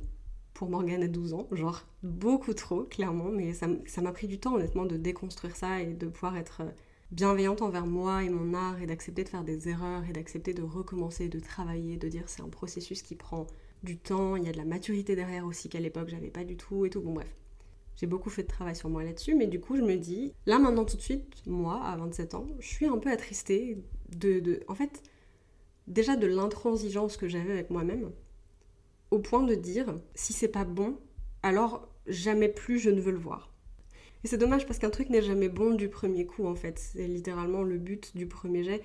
pour 0.54 0.68
Morgane 0.68 1.02
à 1.02 1.08
12 1.08 1.32
ans, 1.34 1.48
genre 1.52 1.86
beaucoup 2.02 2.54
trop, 2.54 2.82
clairement, 2.82 3.30
mais 3.30 3.52
ça 3.54 3.68
m'a 4.02 4.12
pris 4.12 4.26
du 4.26 4.38
temps, 4.40 4.56
honnêtement, 4.56 4.84
de 4.84 4.96
déconstruire 4.96 5.56
ça 5.56 5.80
et 5.80 5.94
de 5.94 6.08
pouvoir 6.08 6.36
être 6.36 6.62
euh, 6.62 6.70
bienveillante 7.12 7.62
envers 7.62 7.86
moi 7.86 8.24
et 8.24 8.28
mon 8.28 8.52
art 8.54 8.80
et 8.82 8.86
d'accepter 8.86 9.24
de 9.24 9.28
faire 9.28 9.44
des 9.44 9.68
erreurs 9.68 10.02
et 10.08 10.12
d'accepter 10.12 10.52
de 10.54 10.62
recommencer, 10.62 11.28
de 11.28 11.40
travailler, 11.40 11.96
de 11.96 12.08
dire 12.08 12.24
c'est 12.26 12.42
un 12.42 12.48
processus 12.48 13.02
qui 13.02 13.14
prend 13.14 13.46
du 13.82 13.96
temps, 13.96 14.36
il 14.36 14.44
y 14.44 14.48
a 14.48 14.52
de 14.52 14.58
la 14.58 14.64
maturité 14.64 15.16
derrière 15.16 15.46
aussi 15.46 15.68
qu'à 15.68 15.80
l'époque 15.80 16.08
j'avais 16.08 16.30
pas 16.30 16.44
du 16.44 16.56
tout 16.56 16.84
et 16.84 16.90
tout, 16.90 17.00
bon 17.00 17.14
bref. 17.14 17.39
J'ai 18.00 18.06
beaucoup 18.06 18.30
fait 18.30 18.44
de 18.44 18.48
travail 18.48 18.74
sur 18.74 18.88
moi 18.88 19.04
là-dessus, 19.04 19.34
mais 19.34 19.46
du 19.46 19.60
coup 19.60 19.76
je 19.76 19.82
me 19.82 19.96
dis, 19.96 20.32
là 20.46 20.58
maintenant 20.58 20.86
tout 20.86 20.96
de 20.96 21.02
suite, 21.02 21.42
moi 21.46 21.84
à 21.84 21.98
27 21.98 22.34
ans, 22.34 22.46
je 22.58 22.66
suis 22.66 22.86
un 22.86 22.96
peu 22.96 23.10
attristée 23.10 23.76
de, 24.16 24.40
de 24.40 24.60
en 24.68 24.74
fait, 24.74 25.02
déjà 25.86 26.16
de 26.16 26.26
l'intransigeance 26.26 27.18
que 27.18 27.28
j'avais 27.28 27.52
avec 27.52 27.68
moi-même, 27.68 28.10
au 29.10 29.18
point 29.18 29.42
de 29.42 29.54
dire 29.54 29.98
si 30.14 30.32
c'est 30.32 30.48
pas 30.48 30.64
bon, 30.64 30.98
alors 31.42 31.90
jamais 32.06 32.48
plus 32.48 32.78
je 32.78 32.88
ne 32.88 33.02
veux 33.02 33.12
le 33.12 33.18
voir. 33.18 33.52
Et 34.24 34.28
c'est 34.28 34.38
dommage 34.38 34.64
parce 34.64 34.78
qu'un 34.78 34.88
truc 34.88 35.10
n'est 35.10 35.20
jamais 35.20 35.50
bon 35.50 35.74
du 35.74 35.90
premier 35.90 36.24
coup 36.24 36.46
en 36.46 36.54
fait. 36.54 36.78
C'est 36.78 37.06
littéralement 37.06 37.62
le 37.62 37.76
but 37.76 38.16
du 38.16 38.26
premier 38.26 38.64
jet. 38.64 38.82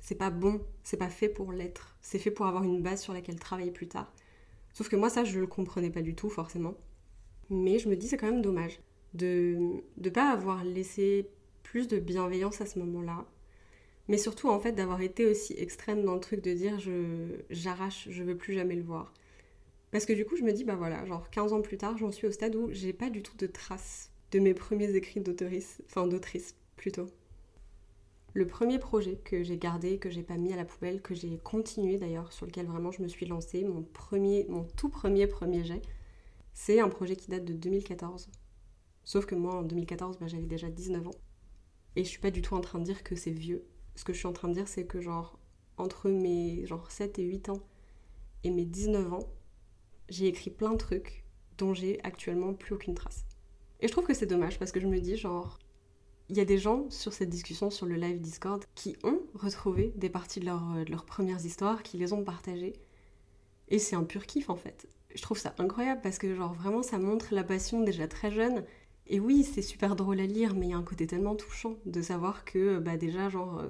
C'est 0.00 0.16
pas 0.16 0.30
bon, 0.30 0.60
c'est 0.82 0.96
pas 0.96 1.10
fait 1.10 1.28
pour 1.28 1.52
l'être. 1.52 1.96
C'est 2.00 2.18
fait 2.18 2.32
pour 2.32 2.46
avoir 2.46 2.64
une 2.64 2.82
base 2.82 3.02
sur 3.02 3.12
laquelle 3.12 3.38
travailler 3.38 3.70
plus 3.70 3.86
tard. 3.86 4.12
Sauf 4.72 4.88
que 4.88 4.96
moi 4.96 5.10
ça 5.10 5.22
je 5.22 5.38
le 5.38 5.46
comprenais 5.46 5.90
pas 5.90 6.02
du 6.02 6.16
tout 6.16 6.28
forcément. 6.28 6.74
Mais 7.50 7.78
je 7.78 7.88
me 7.88 7.96
dis 7.96 8.08
c'est 8.08 8.16
quand 8.16 8.30
même 8.30 8.42
dommage 8.42 8.80
de 9.14 9.80
ne 9.96 10.10
pas 10.10 10.30
avoir 10.30 10.64
laissé 10.64 11.28
plus 11.62 11.88
de 11.88 11.98
bienveillance 11.98 12.60
à 12.60 12.66
ce 12.66 12.78
moment-là. 12.80 13.24
Mais 14.08 14.18
surtout 14.18 14.48
en 14.48 14.60
fait 14.60 14.72
d'avoir 14.72 15.00
été 15.00 15.26
aussi 15.26 15.54
extrême 15.58 16.04
dans 16.04 16.14
le 16.14 16.20
truc 16.20 16.42
de 16.42 16.52
dire 16.52 16.78
je 16.78 17.38
j'arrache, 17.50 18.08
je 18.10 18.22
veux 18.22 18.36
plus 18.36 18.54
jamais 18.54 18.76
le 18.76 18.82
voir. 18.82 19.12
Parce 19.90 20.04
que 20.04 20.12
du 20.12 20.24
coup, 20.24 20.36
je 20.36 20.42
me 20.42 20.52
dis, 20.52 20.64
bah 20.64 20.74
voilà, 20.74 21.04
genre 21.06 21.30
15 21.30 21.52
ans 21.52 21.62
plus 21.62 21.78
tard, 21.78 21.96
j'en 21.96 22.12
suis 22.12 22.26
au 22.26 22.30
stade 22.30 22.54
où 22.54 22.68
j'ai 22.70 22.92
pas 22.92 23.08
du 23.08 23.22
tout 23.22 23.36
de 23.38 23.46
traces 23.46 24.10
de 24.32 24.40
mes 24.40 24.54
premiers 24.54 24.94
écrits 24.94 25.20
d'autrice, 25.20 25.82
enfin 25.86 26.06
d'autrice 26.06 26.54
plutôt. 26.76 27.06
Le 28.34 28.46
premier 28.46 28.78
projet 28.78 29.16
que 29.24 29.42
j'ai 29.42 29.56
gardé, 29.56 29.98
que 29.98 30.10
j'ai 30.10 30.22
pas 30.22 30.36
mis 30.36 30.52
à 30.52 30.56
la 30.56 30.66
poubelle, 30.66 31.00
que 31.00 31.14
j'ai 31.14 31.38
continué 31.38 31.96
d'ailleurs, 31.96 32.32
sur 32.32 32.44
lequel 32.44 32.66
vraiment 32.66 32.90
je 32.90 33.02
me 33.02 33.08
suis 33.08 33.24
lancée, 33.24 33.64
mon 33.64 33.82
premier, 33.82 34.44
mon 34.50 34.64
tout 34.76 34.90
premier 34.90 35.26
premier 35.26 35.64
jet, 35.64 35.80
c'est 36.56 36.80
un 36.80 36.88
projet 36.88 37.16
qui 37.16 37.30
date 37.30 37.44
de 37.44 37.52
2014. 37.52 38.30
Sauf 39.04 39.26
que 39.26 39.34
moi, 39.34 39.56
en 39.56 39.62
2014, 39.62 40.16
bah, 40.18 40.26
j'avais 40.26 40.46
déjà 40.46 40.70
19 40.70 41.06
ans. 41.06 41.14
Et 41.96 42.02
je 42.02 42.08
suis 42.08 42.18
pas 42.18 42.30
du 42.30 42.40
tout 42.40 42.54
en 42.54 42.62
train 42.62 42.78
de 42.78 42.84
dire 42.84 43.04
que 43.04 43.14
c'est 43.14 43.30
vieux. 43.30 43.66
Ce 43.94 44.04
que 44.04 44.14
je 44.14 44.18
suis 44.18 44.26
en 44.26 44.32
train 44.32 44.48
de 44.48 44.54
dire, 44.54 44.66
c'est 44.66 44.86
que 44.86 45.02
genre, 45.02 45.38
entre 45.76 46.08
mes 46.08 46.64
genre 46.64 46.90
7 46.90 47.18
et 47.18 47.24
8 47.24 47.50
ans 47.50 47.60
et 48.42 48.50
mes 48.50 48.64
19 48.64 49.12
ans, 49.12 49.28
j'ai 50.08 50.28
écrit 50.28 50.50
plein 50.50 50.72
de 50.72 50.78
trucs 50.78 51.26
dont 51.58 51.74
j'ai 51.74 52.02
actuellement 52.04 52.54
plus 52.54 52.74
aucune 52.74 52.94
trace. 52.94 53.26
Et 53.80 53.86
je 53.86 53.92
trouve 53.92 54.06
que 54.06 54.14
c'est 54.14 54.26
dommage 54.26 54.58
parce 54.58 54.72
que 54.72 54.80
je 54.80 54.86
me 54.86 54.98
dis 54.98 55.18
genre 55.18 55.58
il 56.30 56.38
y 56.38 56.40
a 56.40 56.46
des 56.46 56.58
gens 56.58 56.88
sur 56.90 57.12
cette 57.12 57.28
discussion 57.28 57.70
sur 57.70 57.84
le 57.84 57.96
live 57.96 58.20
Discord 58.20 58.64
qui 58.74 58.96
ont 59.04 59.20
retrouvé 59.34 59.92
des 59.96 60.08
parties 60.08 60.40
de, 60.40 60.46
leur, 60.46 60.84
de 60.86 60.90
leurs 60.90 61.04
premières 61.04 61.44
histoires, 61.44 61.82
qui 61.82 61.98
les 61.98 62.14
ont 62.14 62.24
partagées. 62.24 62.72
Et 63.68 63.78
c'est 63.78 63.94
un 63.94 64.04
pur 64.04 64.26
kiff 64.26 64.48
en 64.48 64.56
fait. 64.56 64.88
Je 65.16 65.22
trouve 65.22 65.38
ça 65.38 65.54
incroyable 65.58 66.02
parce 66.02 66.18
que 66.18 66.34
genre 66.34 66.52
vraiment 66.52 66.82
ça 66.82 66.98
montre 66.98 67.34
la 67.34 67.42
passion 67.42 67.82
déjà 67.82 68.06
très 68.06 68.30
jeune. 68.30 68.64
Et 69.06 69.18
oui, 69.18 69.44
c'est 69.44 69.62
super 69.62 69.96
drôle 69.96 70.20
à 70.20 70.26
lire, 70.26 70.54
mais 70.54 70.66
il 70.66 70.70
y 70.70 70.74
a 70.74 70.76
un 70.76 70.82
côté 70.82 71.06
tellement 71.06 71.34
touchant 71.34 71.76
de 71.86 72.02
savoir 72.02 72.44
que 72.44 72.78
bah 72.78 72.98
déjà 72.98 73.30
genre 73.30 73.60
euh, 73.60 73.68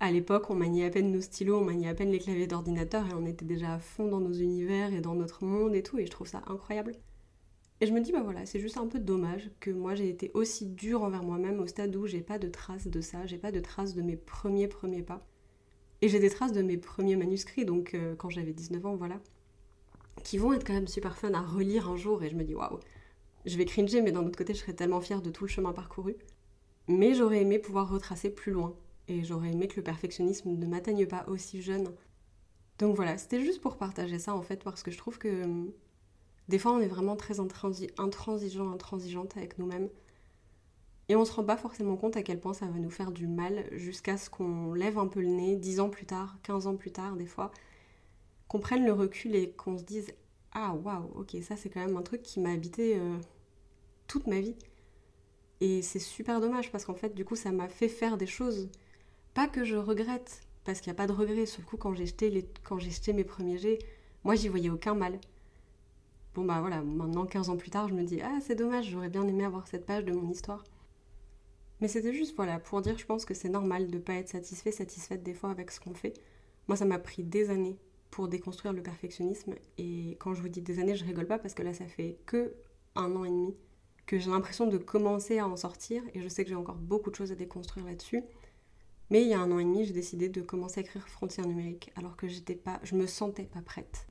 à 0.00 0.10
l'époque 0.10 0.48
on 0.48 0.54
maniait 0.54 0.86
à 0.86 0.90
peine 0.90 1.12
nos 1.12 1.20
stylos, 1.20 1.58
on 1.58 1.64
maniait 1.64 1.88
à 1.88 1.94
peine 1.94 2.10
les 2.10 2.18
claviers 2.18 2.46
d'ordinateur 2.46 3.06
et 3.06 3.14
on 3.14 3.26
était 3.26 3.44
déjà 3.44 3.74
à 3.74 3.78
fond 3.78 4.08
dans 4.08 4.20
nos 4.20 4.32
univers 4.32 4.94
et 4.94 5.02
dans 5.02 5.14
notre 5.14 5.44
monde 5.44 5.74
et 5.74 5.82
tout. 5.82 5.98
Et 5.98 6.06
je 6.06 6.10
trouve 6.10 6.28
ça 6.28 6.42
incroyable. 6.46 6.92
Et 7.82 7.86
je 7.86 7.92
me 7.92 8.00
dis, 8.00 8.12
bah 8.12 8.22
voilà, 8.22 8.46
c'est 8.46 8.60
juste 8.60 8.78
un 8.78 8.86
peu 8.86 8.98
dommage 8.98 9.50
que 9.60 9.70
moi 9.70 9.94
j'ai 9.94 10.08
été 10.08 10.30
aussi 10.32 10.66
dure 10.66 11.02
envers 11.02 11.24
moi-même 11.24 11.60
au 11.60 11.66
stade 11.66 11.94
où 11.94 12.06
j'ai 12.06 12.22
pas 12.22 12.38
de 12.38 12.48
traces 12.48 12.86
de 12.86 13.02
ça, 13.02 13.26
j'ai 13.26 13.38
pas 13.38 13.52
de 13.52 13.60
traces 13.60 13.94
de 13.94 14.00
mes 14.00 14.16
premiers 14.16 14.68
premiers 14.68 15.02
pas. 15.02 15.26
Et 16.00 16.08
j'ai 16.08 16.20
des 16.20 16.30
traces 16.30 16.52
de 16.52 16.62
mes 16.62 16.78
premiers 16.78 17.16
manuscrits, 17.16 17.66
donc 17.66 17.92
euh, 17.92 18.14
quand 18.16 18.30
j'avais 18.30 18.54
19 18.54 18.86
ans, 18.86 18.96
voilà, 18.96 19.20
qui 20.22 20.38
vont 20.38 20.52
être 20.52 20.66
quand 20.66 20.72
même 20.72 20.86
super 20.86 21.16
fun 21.16 21.32
à 21.34 21.40
relire 21.40 21.88
un 21.88 21.96
jour. 21.96 22.22
Et 22.22 22.30
je 22.30 22.36
me 22.36 22.44
dis, 22.44 22.54
waouh, 22.54 22.78
je 23.44 23.56
vais 23.56 23.64
cringer, 23.64 24.00
mais 24.02 24.12
d'un 24.12 24.24
autre 24.24 24.38
côté, 24.38 24.54
je 24.54 24.60
serais 24.60 24.74
tellement 24.74 25.00
fière 25.00 25.22
de 25.22 25.30
tout 25.30 25.44
le 25.44 25.50
chemin 25.50 25.72
parcouru. 25.72 26.16
Mais 26.88 27.14
j'aurais 27.14 27.40
aimé 27.40 27.58
pouvoir 27.58 27.88
retracer 27.90 28.30
plus 28.30 28.52
loin. 28.52 28.76
Et 29.08 29.24
j'aurais 29.24 29.50
aimé 29.50 29.68
que 29.68 29.76
le 29.76 29.82
perfectionnisme 29.82 30.50
ne 30.50 30.66
m'atteigne 30.66 31.06
pas 31.06 31.24
aussi 31.28 31.60
jeune. 31.62 31.92
Donc 32.78 32.96
voilà, 32.96 33.18
c'était 33.18 33.40
juste 33.40 33.60
pour 33.60 33.76
partager 33.76 34.18
ça 34.18 34.34
en 34.34 34.42
fait, 34.42 34.64
parce 34.64 34.82
que 34.82 34.90
je 34.90 34.98
trouve 34.98 35.18
que 35.18 35.68
des 36.48 36.58
fois, 36.58 36.72
on 36.72 36.80
est 36.80 36.88
vraiment 36.88 37.16
très 37.16 37.40
intransigeant, 37.40 38.70
intransigeante 38.72 39.36
avec 39.36 39.58
nous-mêmes. 39.58 39.88
Et 41.08 41.16
on 41.16 41.24
se 41.24 41.32
rend 41.32 41.44
pas 41.44 41.56
forcément 41.56 41.96
compte 41.96 42.16
à 42.16 42.22
quel 42.22 42.40
point 42.40 42.54
ça 42.54 42.66
va 42.66 42.78
nous 42.78 42.90
faire 42.90 43.12
du 43.12 43.26
mal 43.26 43.66
jusqu'à 43.72 44.16
ce 44.16 44.30
qu'on 44.30 44.72
lève 44.72 44.98
un 44.98 45.06
peu 45.06 45.20
le 45.20 45.28
nez, 45.28 45.56
10 45.56 45.80
ans 45.80 45.90
plus 45.90 46.06
tard, 46.06 46.38
15 46.42 46.66
ans 46.66 46.76
plus 46.76 46.92
tard, 46.92 47.16
des 47.16 47.26
fois, 47.26 47.50
qu'on 48.54 48.60
prenne 48.60 48.84
le 48.84 48.92
recul 48.92 49.34
et 49.34 49.50
qu'on 49.50 49.76
se 49.76 49.82
dise 49.82 50.14
Ah, 50.52 50.76
waouh, 50.76 51.10
ok, 51.16 51.36
ça 51.42 51.56
c'est 51.56 51.68
quand 51.70 51.84
même 51.84 51.96
un 51.96 52.02
truc 52.02 52.22
qui 52.22 52.38
m'a 52.38 52.52
habité 52.52 52.96
euh, 52.96 53.16
toute 54.06 54.28
ma 54.28 54.38
vie. 54.38 54.54
Et 55.60 55.82
c'est 55.82 55.98
super 55.98 56.40
dommage 56.40 56.70
parce 56.70 56.84
qu'en 56.84 56.94
fait, 56.94 57.16
du 57.16 57.24
coup, 57.24 57.34
ça 57.34 57.50
m'a 57.50 57.66
fait 57.66 57.88
faire 57.88 58.16
des 58.16 58.28
choses. 58.28 58.68
Pas 59.34 59.48
que 59.48 59.64
je 59.64 59.74
regrette, 59.74 60.42
parce 60.62 60.80
qu'il 60.80 60.92
n'y 60.92 60.96
a 60.96 60.98
pas 60.98 61.08
de 61.08 61.12
regret. 61.12 61.46
Sur 61.46 61.62
le 61.62 61.66
coup, 61.66 61.76
quand 61.76 61.94
j'ai 61.94 62.06
jeté, 62.06 62.30
les... 62.30 62.48
jeté 62.78 63.12
mes 63.12 63.24
premiers 63.24 63.58
jets, 63.58 63.80
moi 64.22 64.36
j'y 64.36 64.46
voyais 64.46 64.70
aucun 64.70 64.94
mal. 64.94 65.18
Bon 66.36 66.44
bah 66.44 66.60
voilà, 66.60 66.80
maintenant 66.80 67.26
15 67.26 67.48
ans 67.48 67.56
plus 67.56 67.70
tard, 67.70 67.88
je 67.88 67.94
me 67.94 68.04
dis 68.04 68.20
ah 68.22 68.38
c'est 68.40 68.54
dommage, 68.54 68.88
j'aurais 68.88 69.08
bien 69.08 69.26
aimé 69.26 69.44
avoir 69.44 69.66
cette 69.66 69.84
page 69.84 70.04
de 70.04 70.12
mon 70.12 70.30
histoire. 70.30 70.62
Mais 71.80 71.88
c'était 71.88 72.14
juste 72.14 72.36
voilà, 72.36 72.60
pour 72.60 72.80
dire 72.82 72.98
je 72.98 73.06
pense 73.06 73.24
que 73.24 73.34
c'est 73.34 73.48
normal 73.48 73.88
de 73.90 73.98
pas 73.98 74.14
être 74.14 74.28
satisfait, 74.28 74.70
satisfaite 74.72 75.24
des 75.24 75.34
fois 75.34 75.50
avec 75.50 75.72
ce 75.72 75.80
qu'on 75.80 75.94
fait. 75.94 76.14
Moi 76.68 76.76
ça 76.76 76.84
m'a 76.84 76.98
pris 76.98 77.24
des 77.24 77.50
années 77.50 77.78
pour 78.14 78.28
déconstruire 78.28 78.72
le 78.72 78.80
perfectionnisme 78.80 79.56
et 79.76 80.16
quand 80.20 80.34
je 80.34 80.40
vous 80.40 80.48
dis 80.48 80.62
des 80.62 80.78
années, 80.78 80.94
je 80.94 81.04
rigole 81.04 81.26
pas 81.26 81.36
parce 81.36 81.52
que 81.52 81.64
là 81.64 81.74
ça 81.74 81.84
fait 81.86 82.16
que 82.26 82.54
un 82.94 83.16
an 83.16 83.24
et 83.24 83.28
demi 83.28 83.56
que 84.06 84.18
j'ai 84.18 84.30
l'impression 84.30 84.68
de 84.68 84.78
commencer 84.78 85.40
à 85.40 85.48
en 85.48 85.56
sortir 85.56 86.00
et 86.14 86.20
je 86.20 86.28
sais 86.28 86.44
que 86.44 86.50
j'ai 86.50 86.54
encore 86.54 86.76
beaucoup 86.76 87.10
de 87.10 87.16
choses 87.16 87.32
à 87.32 87.34
déconstruire 87.34 87.86
là-dessus. 87.86 88.22
Mais 89.10 89.22
il 89.22 89.28
y 89.28 89.34
a 89.34 89.40
un 89.40 89.50
an 89.50 89.58
et 89.58 89.64
demi, 89.64 89.84
j'ai 89.84 89.92
décidé 89.92 90.28
de 90.28 90.42
commencer 90.42 90.78
à 90.78 90.82
écrire 90.82 91.08
Frontières 91.08 91.48
numériques 91.48 91.90
alors 91.96 92.16
que 92.16 92.28
j'étais 92.28 92.54
pas, 92.54 92.78
je 92.84 92.94
me 92.94 93.08
sentais 93.08 93.46
pas 93.46 93.62
prête 93.62 94.06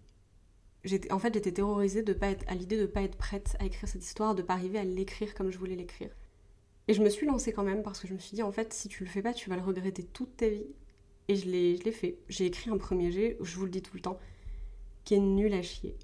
en 1.12 1.20
fait, 1.20 1.34
j'étais 1.34 1.54
terrorisée 1.54 2.04
de 2.04 2.12
pas 2.12 2.28
être, 2.28 2.44
à 2.50 2.56
l'idée 2.56 2.76
de 2.76 2.82
ne 2.82 2.88
pas 2.88 3.04
être 3.04 3.18
prête 3.18 3.56
à 3.60 3.66
écrire 3.66 3.88
cette 3.88 4.04
histoire, 4.04 4.36
de 4.36 4.42
pas 4.42 4.54
arriver 4.54 4.80
à 4.80 4.84
l'écrire 4.84 5.34
comme 5.34 5.50
je 5.50 5.58
voulais 5.58 5.78
l'écrire. 5.78 6.10
Et 6.90 6.94
je 6.94 7.02
me 7.02 7.10
suis 7.10 7.26
lancée 7.26 7.54
quand 7.54 7.64
même 7.64 7.84
parce 7.84 8.02
que 8.02 8.08
je 8.10 8.14
me 8.14 8.20
suis 8.20 8.36
dit, 8.36 8.44
en 8.44 8.52
fait, 8.52 8.74
si 8.74 8.90
tu 8.90 9.06
le 9.06 9.10
fais 9.10 9.22
pas, 9.22 9.34
tu 9.34 9.50
vas 9.50 9.56
le 9.56 9.62
regretter 9.62 10.04
toute 10.04 10.36
ta 10.36 10.50
vie. 10.50 10.76
Et 11.30 11.36
je 11.36 11.50
l'ai, 11.50 11.92
fait. 11.92 12.18
J'ai 12.30 12.46
écrit 12.46 12.70
un 12.70 12.78
premier 12.78 13.12
jet, 13.12 13.38
je 13.42 13.56
vous 13.56 13.66
le 13.66 13.72
dis 13.72 13.82
tout 13.82 13.96
le 13.96 14.02
temps, 14.02 14.20
qui 15.06 15.16
est 15.16 15.20
nul 15.20 15.54
à 15.54 15.62
chier. 15.62 15.96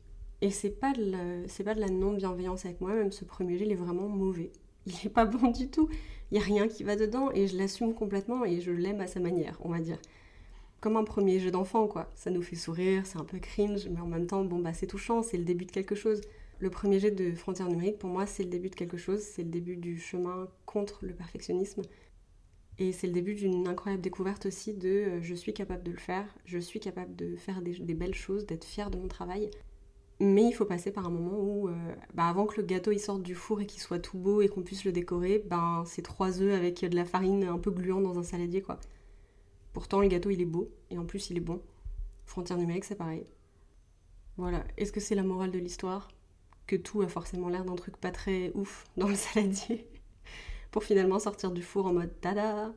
Et 0.41 0.51
c'est 0.51 0.69
pas 0.69 0.93
pas 0.93 1.73
de 1.75 1.79
la 1.79 1.89
non-bienveillance 1.89 2.65
avec 2.65 2.79
moi-même, 2.79 3.11
ce 3.11 3.25
premier 3.25 3.57
jet, 3.57 3.65
il 3.65 3.71
est 3.71 3.75
vraiment 3.75 4.07
mauvais. 4.07 4.51
Il 4.85 4.93
est 5.05 5.09
pas 5.09 5.25
bon 5.25 5.51
du 5.51 5.69
tout. 5.69 5.89
Il 6.31 6.38
y 6.38 6.41
a 6.41 6.43
rien 6.43 6.67
qui 6.67 6.83
va 6.83 6.95
dedans 6.95 7.31
et 7.31 7.47
je 7.47 7.57
l'assume 7.57 7.93
complètement 7.93 8.45
et 8.45 8.61
je 8.61 8.71
l'aime 8.71 9.01
à 9.01 9.07
sa 9.07 9.19
manière, 9.19 9.57
on 9.63 9.69
va 9.69 9.79
dire 9.79 9.99
comme 10.79 10.97
un 10.97 11.03
premier 11.03 11.39
jeu 11.39 11.51
d'enfant, 11.51 11.88
quoi. 11.88 12.09
Ça 12.15 12.31
nous 12.31 12.41
fait 12.41 12.55
sourire, 12.55 13.05
c'est 13.05 13.17
un 13.17 13.25
peu 13.25 13.39
cringe, 13.39 13.88
mais 13.89 13.99
en 13.99 14.07
même 14.07 14.27
temps, 14.27 14.43
bon, 14.43 14.59
bah, 14.59 14.73
c'est 14.73 14.88
touchant, 14.88 15.21
c'est 15.23 15.38
le 15.38 15.43
début 15.43 15.65
de 15.65 15.71
quelque 15.71 15.95
chose. 15.95 16.21
Le 16.59 16.69
premier 16.69 16.99
jet 16.99 17.11
de 17.11 17.33
Frontières 17.33 17.67
numériques, 17.67 17.99
pour 17.99 18.09
moi, 18.09 18.25
c'est 18.25 18.43
le 18.43 18.49
début 18.49 18.69
de 18.69 18.75
quelque 18.75 18.97
chose, 18.97 19.21
c'est 19.21 19.43
le 19.43 19.49
début 19.49 19.75
du 19.75 19.99
chemin 19.99 20.47
contre 20.65 20.99
le 21.05 21.13
perfectionnisme. 21.13 21.81
Et 22.79 22.93
c'est 22.93 23.07
le 23.07 23.13
début 23.13 23.36
d'une 23.36 23.67
incroyable 23.67 24.01
découverte 24.01 24.45
aussi 24.45 24.74
de 24.74 24.89
euh, 24.89 25.21
je 25.21 25.36
suis 25.36 25.53
capable 25.53 25.83
de 25.83 25.91
le 25.91 25.98
faire, 25.98 26.25
je 26.45 26.57
suis 26.57 26.79
capable 26.79 27.13
de 27.13 27.36
faire 27.36 27.62
des, 27.62 27.93
belles 27.93 28.15
choses, 28.15 28.45
d'être 28.45 28.63
fière 28.63 28.89
de 28.89 28.98
mon 28.98 29.09
travail. 29.09 29.51
Mais 30.21 30.45
il 30.45 30.53
faut 30.53 30.65
passer 30.65 30.91
par 30.91 31.05
un 31.05 31.09
moment 31.09 31.38
où, 31.38 31.67
euh, 31.67 31.95
bah, 32.13 32.27
avant 32.27 32.45
que 32.45 32.59
le 32.59 32.65
gâteau 32.65 32.91
il 32.91 33.00
sorte 33.00 33.21
du 33.21 33.36
four 33.36 33.59
et 33.59 33.65
qu'il 33.65 33.81
soit 33.81 34.00
tout 34.00 34.17
beau 34.17 34.41
et 34.41 34.48
qu'on 34.48 34.63
puisse 34.63 34.86
le 34.86 34.93
décorer, 34.93 35.43
ben 35.45 35.83
c'est 35.86 36.01
trois 36.01 36.41
œufs 36.41 36.53
avec 36.53 36.79
de 36.81 36.95
la 36.95 37.05
farine 37.05 37.43
un 37.43 37.59
peu 37.59 37.71
gluante 37.71 38.03
dans 38.03 38.17
un 38.17 38.24
saladier, 38.24 38.62
quoi. 38.62 38.79
Pourtant, 39.74 40.00
le 40.01 40.07
gâteau, 40.07 40.29
il 40.29 40.41
est 40.41 40.45
beau, 40.45 40.71
et 40.89 40.98
en 40.98 41.05
plus, 41.05 41.29
il 41.29 41.38
est 41.38 41.41
bon. 41.41 41.62
Frontière 42.25 42.57
numérique, 42.57 42.86
c'est 42.86 42.95
pareil. 42.95 43.25
Voilà. 44.38 44.63
Est-ce 44.77 44.91
que 44.91 45.00
c'est 45.00 45.15
la 45.15 45.24
morale 45.24 45.51
de 45.51 45.59
l'histoire? 45.59 46.09
Que 46.65 46.75
tout 46.75 47.01
a 47.01 47.07
forcément 47.07 47.50
l'air 47.50 47.65
d'un 47.65 47.75
truc 47.75 47.98
pas 47.98 48.12
très 48.12 48.51
ouf 48.55 48.86
dans 48.98 49.07
le 49.07 49.15
saladier? 49.15 49.86
Pour 50.71 50.83
finalement 50.83 51.19
sortir 51.19 51.51
du 51.51 51.61
four 51.61 51.88
en 51.88 51.93
mode 51.93 52.11
tada 52.21 52.73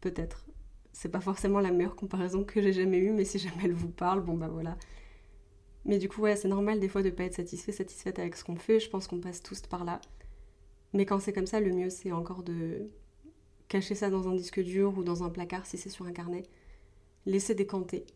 Peut-être. 0.00 0.46
C'est 0.92 1.10
pas 1.10 1.20
forcément 1.20 1.60
la 1.60 1.70
meilleure 1.70 1.96
comparaison 1.96 2.44
que 2.44 2.60
j'ai 2.60 2.72
jamais 2.72 2.98
eue, 2.98 3.12
mais 3.12 3.24
si 3.24 3.38
jamais 3.38 3.64
elle 3.64 3.72
vous 3.72 3.90
parle, 3.90 4.20
bon 4.20 4.34
bah 4.34 4.48
voilà. 4.48 4.76
Mais 5.84 5.98
du 5.98 6.08
coup, 6.08 6.22
ouais, 6.22 6.36
c'est 6.36 6.48
normal 6.48 6.80
des 6.80 6.88
fois 6.88 7.02
de 7.02 7.10
pas 7.10 7.24
être 7.24 7.34
satisfait, 7.34 7.72
satisfaite 7.72 8.18
avec 8.18 8.36
ce 8.36 8.44
qu'on 8.44 8.56
fait. 8.56 8.80
Je 8.80 8.90
pense 8.90 9.06
qu'on 9.06 9.20
passe 9.20 9.42
tous 9.42 9.60
par 9.62 9.84
là. 9.84 10.00
Mais 10.92 11.06
quand 11.06 11.20
c'est 11.20 11.32
comme 11.32 11.46
ça, 11.46 11.60
le 11.60 11.72
mieux 11.72 11.90
c'est 11.90 12.12
encore 12.12 12.42
de 12.42 12.88
cacher 13.68 13.94
ça 13.94 14.10
dans 14.10 14.28
un 14.28 14.34
disque 14.34 14.60
dur 14.60 14.96
ou 14.96 15.04
dans 15.04 15.22
un 15.22 15.28
placard 15.28 15.66
si 15.66 15.76
c'est 15.76 15.90
sur 15.90 16.06
un 16.06 16.12
carnet, 16.12 16.44
laisser 17.26 17.54
décanter 17.54 18.06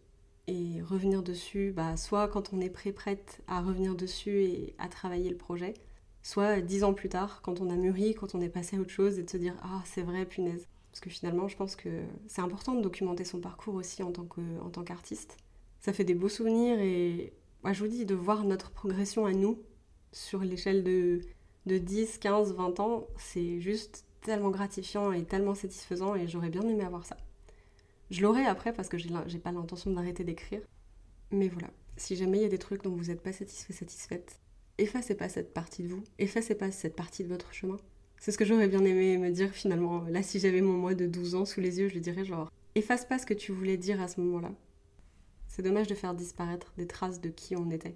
et 0.49 0.83
revenir 0.83 1.23
dessus, 1.23 1.73
bah, 1.73 1.97
soit 1.97 2.29
quand 2.29 2.53
on 2.53 2.61
est 2.61 2.71
prêt, 2.71 2.93
prête 2.93 3.43
à 3.47 3.61
revenir 3.61 3.95
dessus 3.95 4.43
et 4.43 4.75
à 4.79 4.89
travailler 4.89 5.31
le 5.31 5.37
projet, 5.37 5.75
soit 6.23 6.61
dix 6.61 6.85
ans 6.85 6.95
plus 6.95 7.09
tard, 7.09 7.41
quand 7.43 7.61
on 7.61 7.71
a 7.71 7.77
mûri, 7.77 8.15
quand 8.15 8.35
on 8.35 8.41
est 8.41 8.49
passé 8.49 8.77
à 8.77 8.81
autre 8.81 8.91
chose 8.91 9.19
et 9.19 9.23
de 9.23 9.31
se 9.31 9.37
dire 9.37 9.55
Ah, 9.63 9.83
c'est 9.85 10.03
vrai, 10.03 10.25
punaise. 10.25 10.69
Parce 10.91 11.01
que 11.01 11.11
finalement, 11.11 11.49
je 11.49 11.57
pense 11.57 11.75
que 11.75 11.89
c'est 12.27 12.43
important 12.43 12.75
de 12.75 12.83
documenter 12.83 13.25
son 13.25 13.41
parcours 13.41 13.75
aussi 13.75 14.03
en 14.03 14.13
tant, 14.13 14.85
qu'artiste. 14.85 15.39
Ça 15.81 15.93
fait 15.93 16.05
des 16.05 16.15
beaux 16.15 16.29
souvenirs 16.29 16.79
et 16.81 17.33
moi, 17.63 17.73
je 17.73 17.81
vous 17.83 17.89
dis, 17.89 18.05
de 18.05 18.15
voir 18.15 18.45
notre 18.45 18.71
progression 18.71 19.25
à 19.25 19.33
nous 19.33 19.59
sur 20.13 20.41
l'échelle 20.41 20.85
de, 20.85 21.21
de 21.67 21.79
10, 21.79 22.19
15, 22.19 22.55
20 22.55 22.81
ans, 22.81 23.07
c'est 23.17 23.61
juste 23.61 24.05
tellement 24.21 24.51
gratifiant 24.51 25.13
et 25.13 25.25
tellement 25.25 25.55
satisfaisant 25.55 26.15
et 26.15 26.29
j'aurais 26.29 26.51
bien 26.51 26.63
aimé 26.63 26.85
avoir 26.85 27.07
ça. 27.07 27.17
Je 28.11 28.21
l'aurai 28.21 28.45
après 28.45 28.75
parce 28.75 28.91
que 28.91 28.99
j'ai 28.99 29.39
pas 29.39 29.53
l'intention 29.53 29.91
d'arrêter 29.93 30.25
d'écrire. 30.25 30.61
Mais 31.31 31.49
voilà, 31.49 31.71
si 31.97 32.17
jamais 32.17 32.37
il 32.37 32.43
y 32.43 32.47
a 32.47 32.51
des 32.51 32.59
trucs 32.59 32.83
dont 32.83 32.95
vous 32.95 33.05
n'êtes 33.05 33.23
pas 33.23 33.33
satisfait, 33.33 33.73
satisfaite, 33.73 34.42
effacez 34.83 35.15
pas 35.15 35.29
cette 35.29 35.53
partie 35.55 35.83
de 35.83 35.89
vous, 35.89 36.03
effacez 36.19 36.55
pas 36.55 36.71
cette 36.71 36.97
partie 36.97 37.25
de 37.25 37.29
votre 37.29 37.53
chemin. 37.53 37.77
C'est 38.19 38.31
ce 38.31 38.39
que 38.39 38.45
j'aurais 38.45 38.69
bien 38.69 38.85
aimé 38.85 39.19
me 39.19 39.31
dire 39.31 39.51
finalement. 39.51 40.05
Là, 40.09 40.23
si 40.23 40.39
j'avais 40.39 40.61
mon 40.61 40.75
moi 40.75 40.95
de 40.95 41.07
12 41.07 41.35
ans 41.35 41.45
sous 41.45 41.61
les 41.61 41.81
yeux, 41.81 41.89
je 41.89 41.95
lui 41.95 42.01
dirais 42.01 42.25
genre, 42.25 42.51
efface 42.75 43.05
pas 43.05 43.19
ce 43.19 43.27
que 43.27 43.35
tu 43.35 43.53
voulais 43.53 43.77
dire 43.77 44.01
à 44.01 44.09
ce 44.09 44.21
moment-là. 44.21 44.53
C'est 45.49 45.63
dommage 45.63 45.87
de 45.87 45.95
faire 45.95 46.15
disparaître 46.15 46.73
des 46.77 46.87
traces 46.87 47.21
de 47.21 47.29
qui 47.29 47.57
on 47.57 47.71
était. 47.71 47.95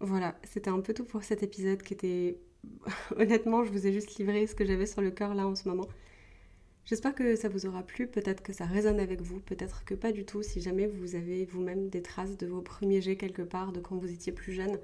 Voilà, 0.00 0.38
c'était 0.44 0.70
un 0.70 0.80
peu 0.80 0.94
tout 0.94 1.04
pour 1.04 1.24
cet 1.24 1.42
épisode 1.42 1.82
qui 1.82 1.94
était 1.94 2.38
honnêtement, 3.16 3.64
je 3.64 3.70
vous 3.70 3.86
ai 3.86 3.92
juste 3.92 4.16
livré 4.16 4.46
ce 4.46 4.54
que 4.54 4.64
j'avais 4.64 4.86
sur 4.86 5.02
le 5.02 5.10
cœur 5.10 5.34
là 5.34 5.46
en 5.46 5.54
ce 5.54 5.68
moment. 5.68 5.86
J'espère 6.84 7.14
que 7.14 7.36
ça 7.36 7.48
vous 7.48 7.66
aura 7.66 7.82
plu, 7.82 8.06
peut-être 8.06 8.42
que 8.42 8.52
ça 8.52 8.64
résonne 8.64 8.98
avec 8.98 9.20
vous, 9.20 9.40
peut-être 9.40 9.84
que 9.84 9.94
pas 9.94 10.12
du 10.12 10.24
tout, 10.24 10.42
si 10.42 10.60
jamais 10.60 10.86
vous 10.86 11.14
avez 11.14 11.44
vous-même 11.44 11.88
des 11.88 12.02
traces 12.02 12.36
de 12.36 12.46
vos 12.46 12.62
premiers 12.62 13.00
jets 13.00 13.16
quelque 13.16 13.42
part, 13.42 13.72
de 13.72 13.80
quand 13.80 13.96
vous 13.96 14.10
étiez 14.10 14.32
plus 14.32 14.52
jeune. 14.52 14.78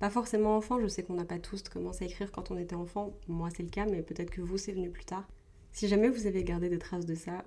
Pas 0.00 0.10
forcément 0.10 0.56
enfant, 0.56 0.80
je 0.80 0.88
sais 0.88 1.02
qu'on 1.02 1.14
n'a 1.14 1.24
pas 1.24 1.38
tous 1.38 1.62
commencé 1.62 2.04
à 2.04 2.08
écrire 2.08 2.32
quand 2.32 2.50
on 2.50 2.58
était 2.58 2.74
enfant, 2.74 3.16
moi 3.28 3.50
c'est 3.54 3.62
le 3.62 3.68
cas, 3.68 3.86
mais 3.86 4.02
peut-être 4.02 4.30
que 4.30 4.40
vous 4.40 4.58
c'est 4.58 4.72
venu 4.72 4.90
plus 4.90 5.04
tard. 5.04 5.28
Si 5.72 5.86
jamais 5.86 6.08
vous 6.08 6.26
avez 6.26 6.42
gardé 6.42 6.68
des 6.68 6.78
traces 6.78 7.06
de 7.06 7.14
ça, 7.14 7.44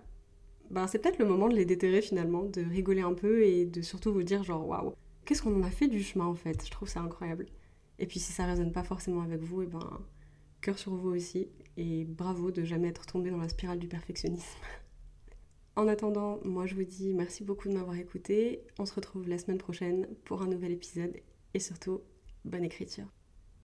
ben 0.70 0.88
c'est 0.88 1.00
peut-être 1.00 1.20
le 1.20 1.26
moment 1.26 1.50
de 1.50 1.56
les 1.56 1.66
déterrer 1.66 2.02
finalement, 2.02 2.44
de 2.44 2.62
rigoler 2.62 3.02
un 3.02 3.16
peu 3.16 3.44
et 3.44 3.66
de 3.66 3.82
surtout 3.82 4.14
vous 4.14 4.24
dire 4.24 4.44
genre 4.44 4.68
waouh, 4.68 4.94
qu'est-ce 5.26 5.42
qu'on 5.42 5.60
en 5.60 5.64
a 5.64 5.72
fait 5.72 5.88
du 5.88 6.02
chemin 6.02 6.26
en 6.26 6.36
fait, 6.36 6.64
je 6.64 6.72
trouve 6.72 6.88
ça 6.88 7.02
incroyable. 7.02 7.48
Et 8.00 8.06
puis 8.06 8.20
si 8.20 8.32
ça 8.32 8.46
résonne 8.46 8.72
pas 8.72 8.84
forcément 8.84 9.22
avec 9.22 9.42
vous, 9.42 9.64
et 9.64 9.68
ben 9.68 10.00
cœur 10.62 10.80
sur 10.80 10.96
vous 10.96 11.10
aussi. 11.10 11.50
Et 11.76 12.06
bravo 12.06 12.52
de 12.52 12.64
jamais 12.64 12.88
être 12.88 13.06
tombé 13.06 13.30
dans 13.30 13.38
la 13.38 13.50
spirale 13.50 13.80
du 13.80 13.88
perfectionnisme. 13.88 14.60
En 15.76 15.88
attendant, 15.88 16.38
moi 16.46 16.68
je 16.68 16.76
vous 16.76 16.84
dis 16.84 17.16
merci 17.16 17.44
beaucoup 17.44 17.68
de 17.68 17.74
m'avoir 17.74 17.96
écouté. 17.96 18.62
On 18.78 18.86
se 18.86 18.94
retrouve 18.94 19.28
la 19.28 19.40
semaine 19.40 19.58
prochaine 19.58 20.08
pour 20.24 20.44
un 20.44 20.48
nouvel 20.48 20.72
épisode 20.72 21.16
et 21.56 21.60
surtout, 21.60 22.02
bonne 22.46 22.66
écriture. 22.66 23.08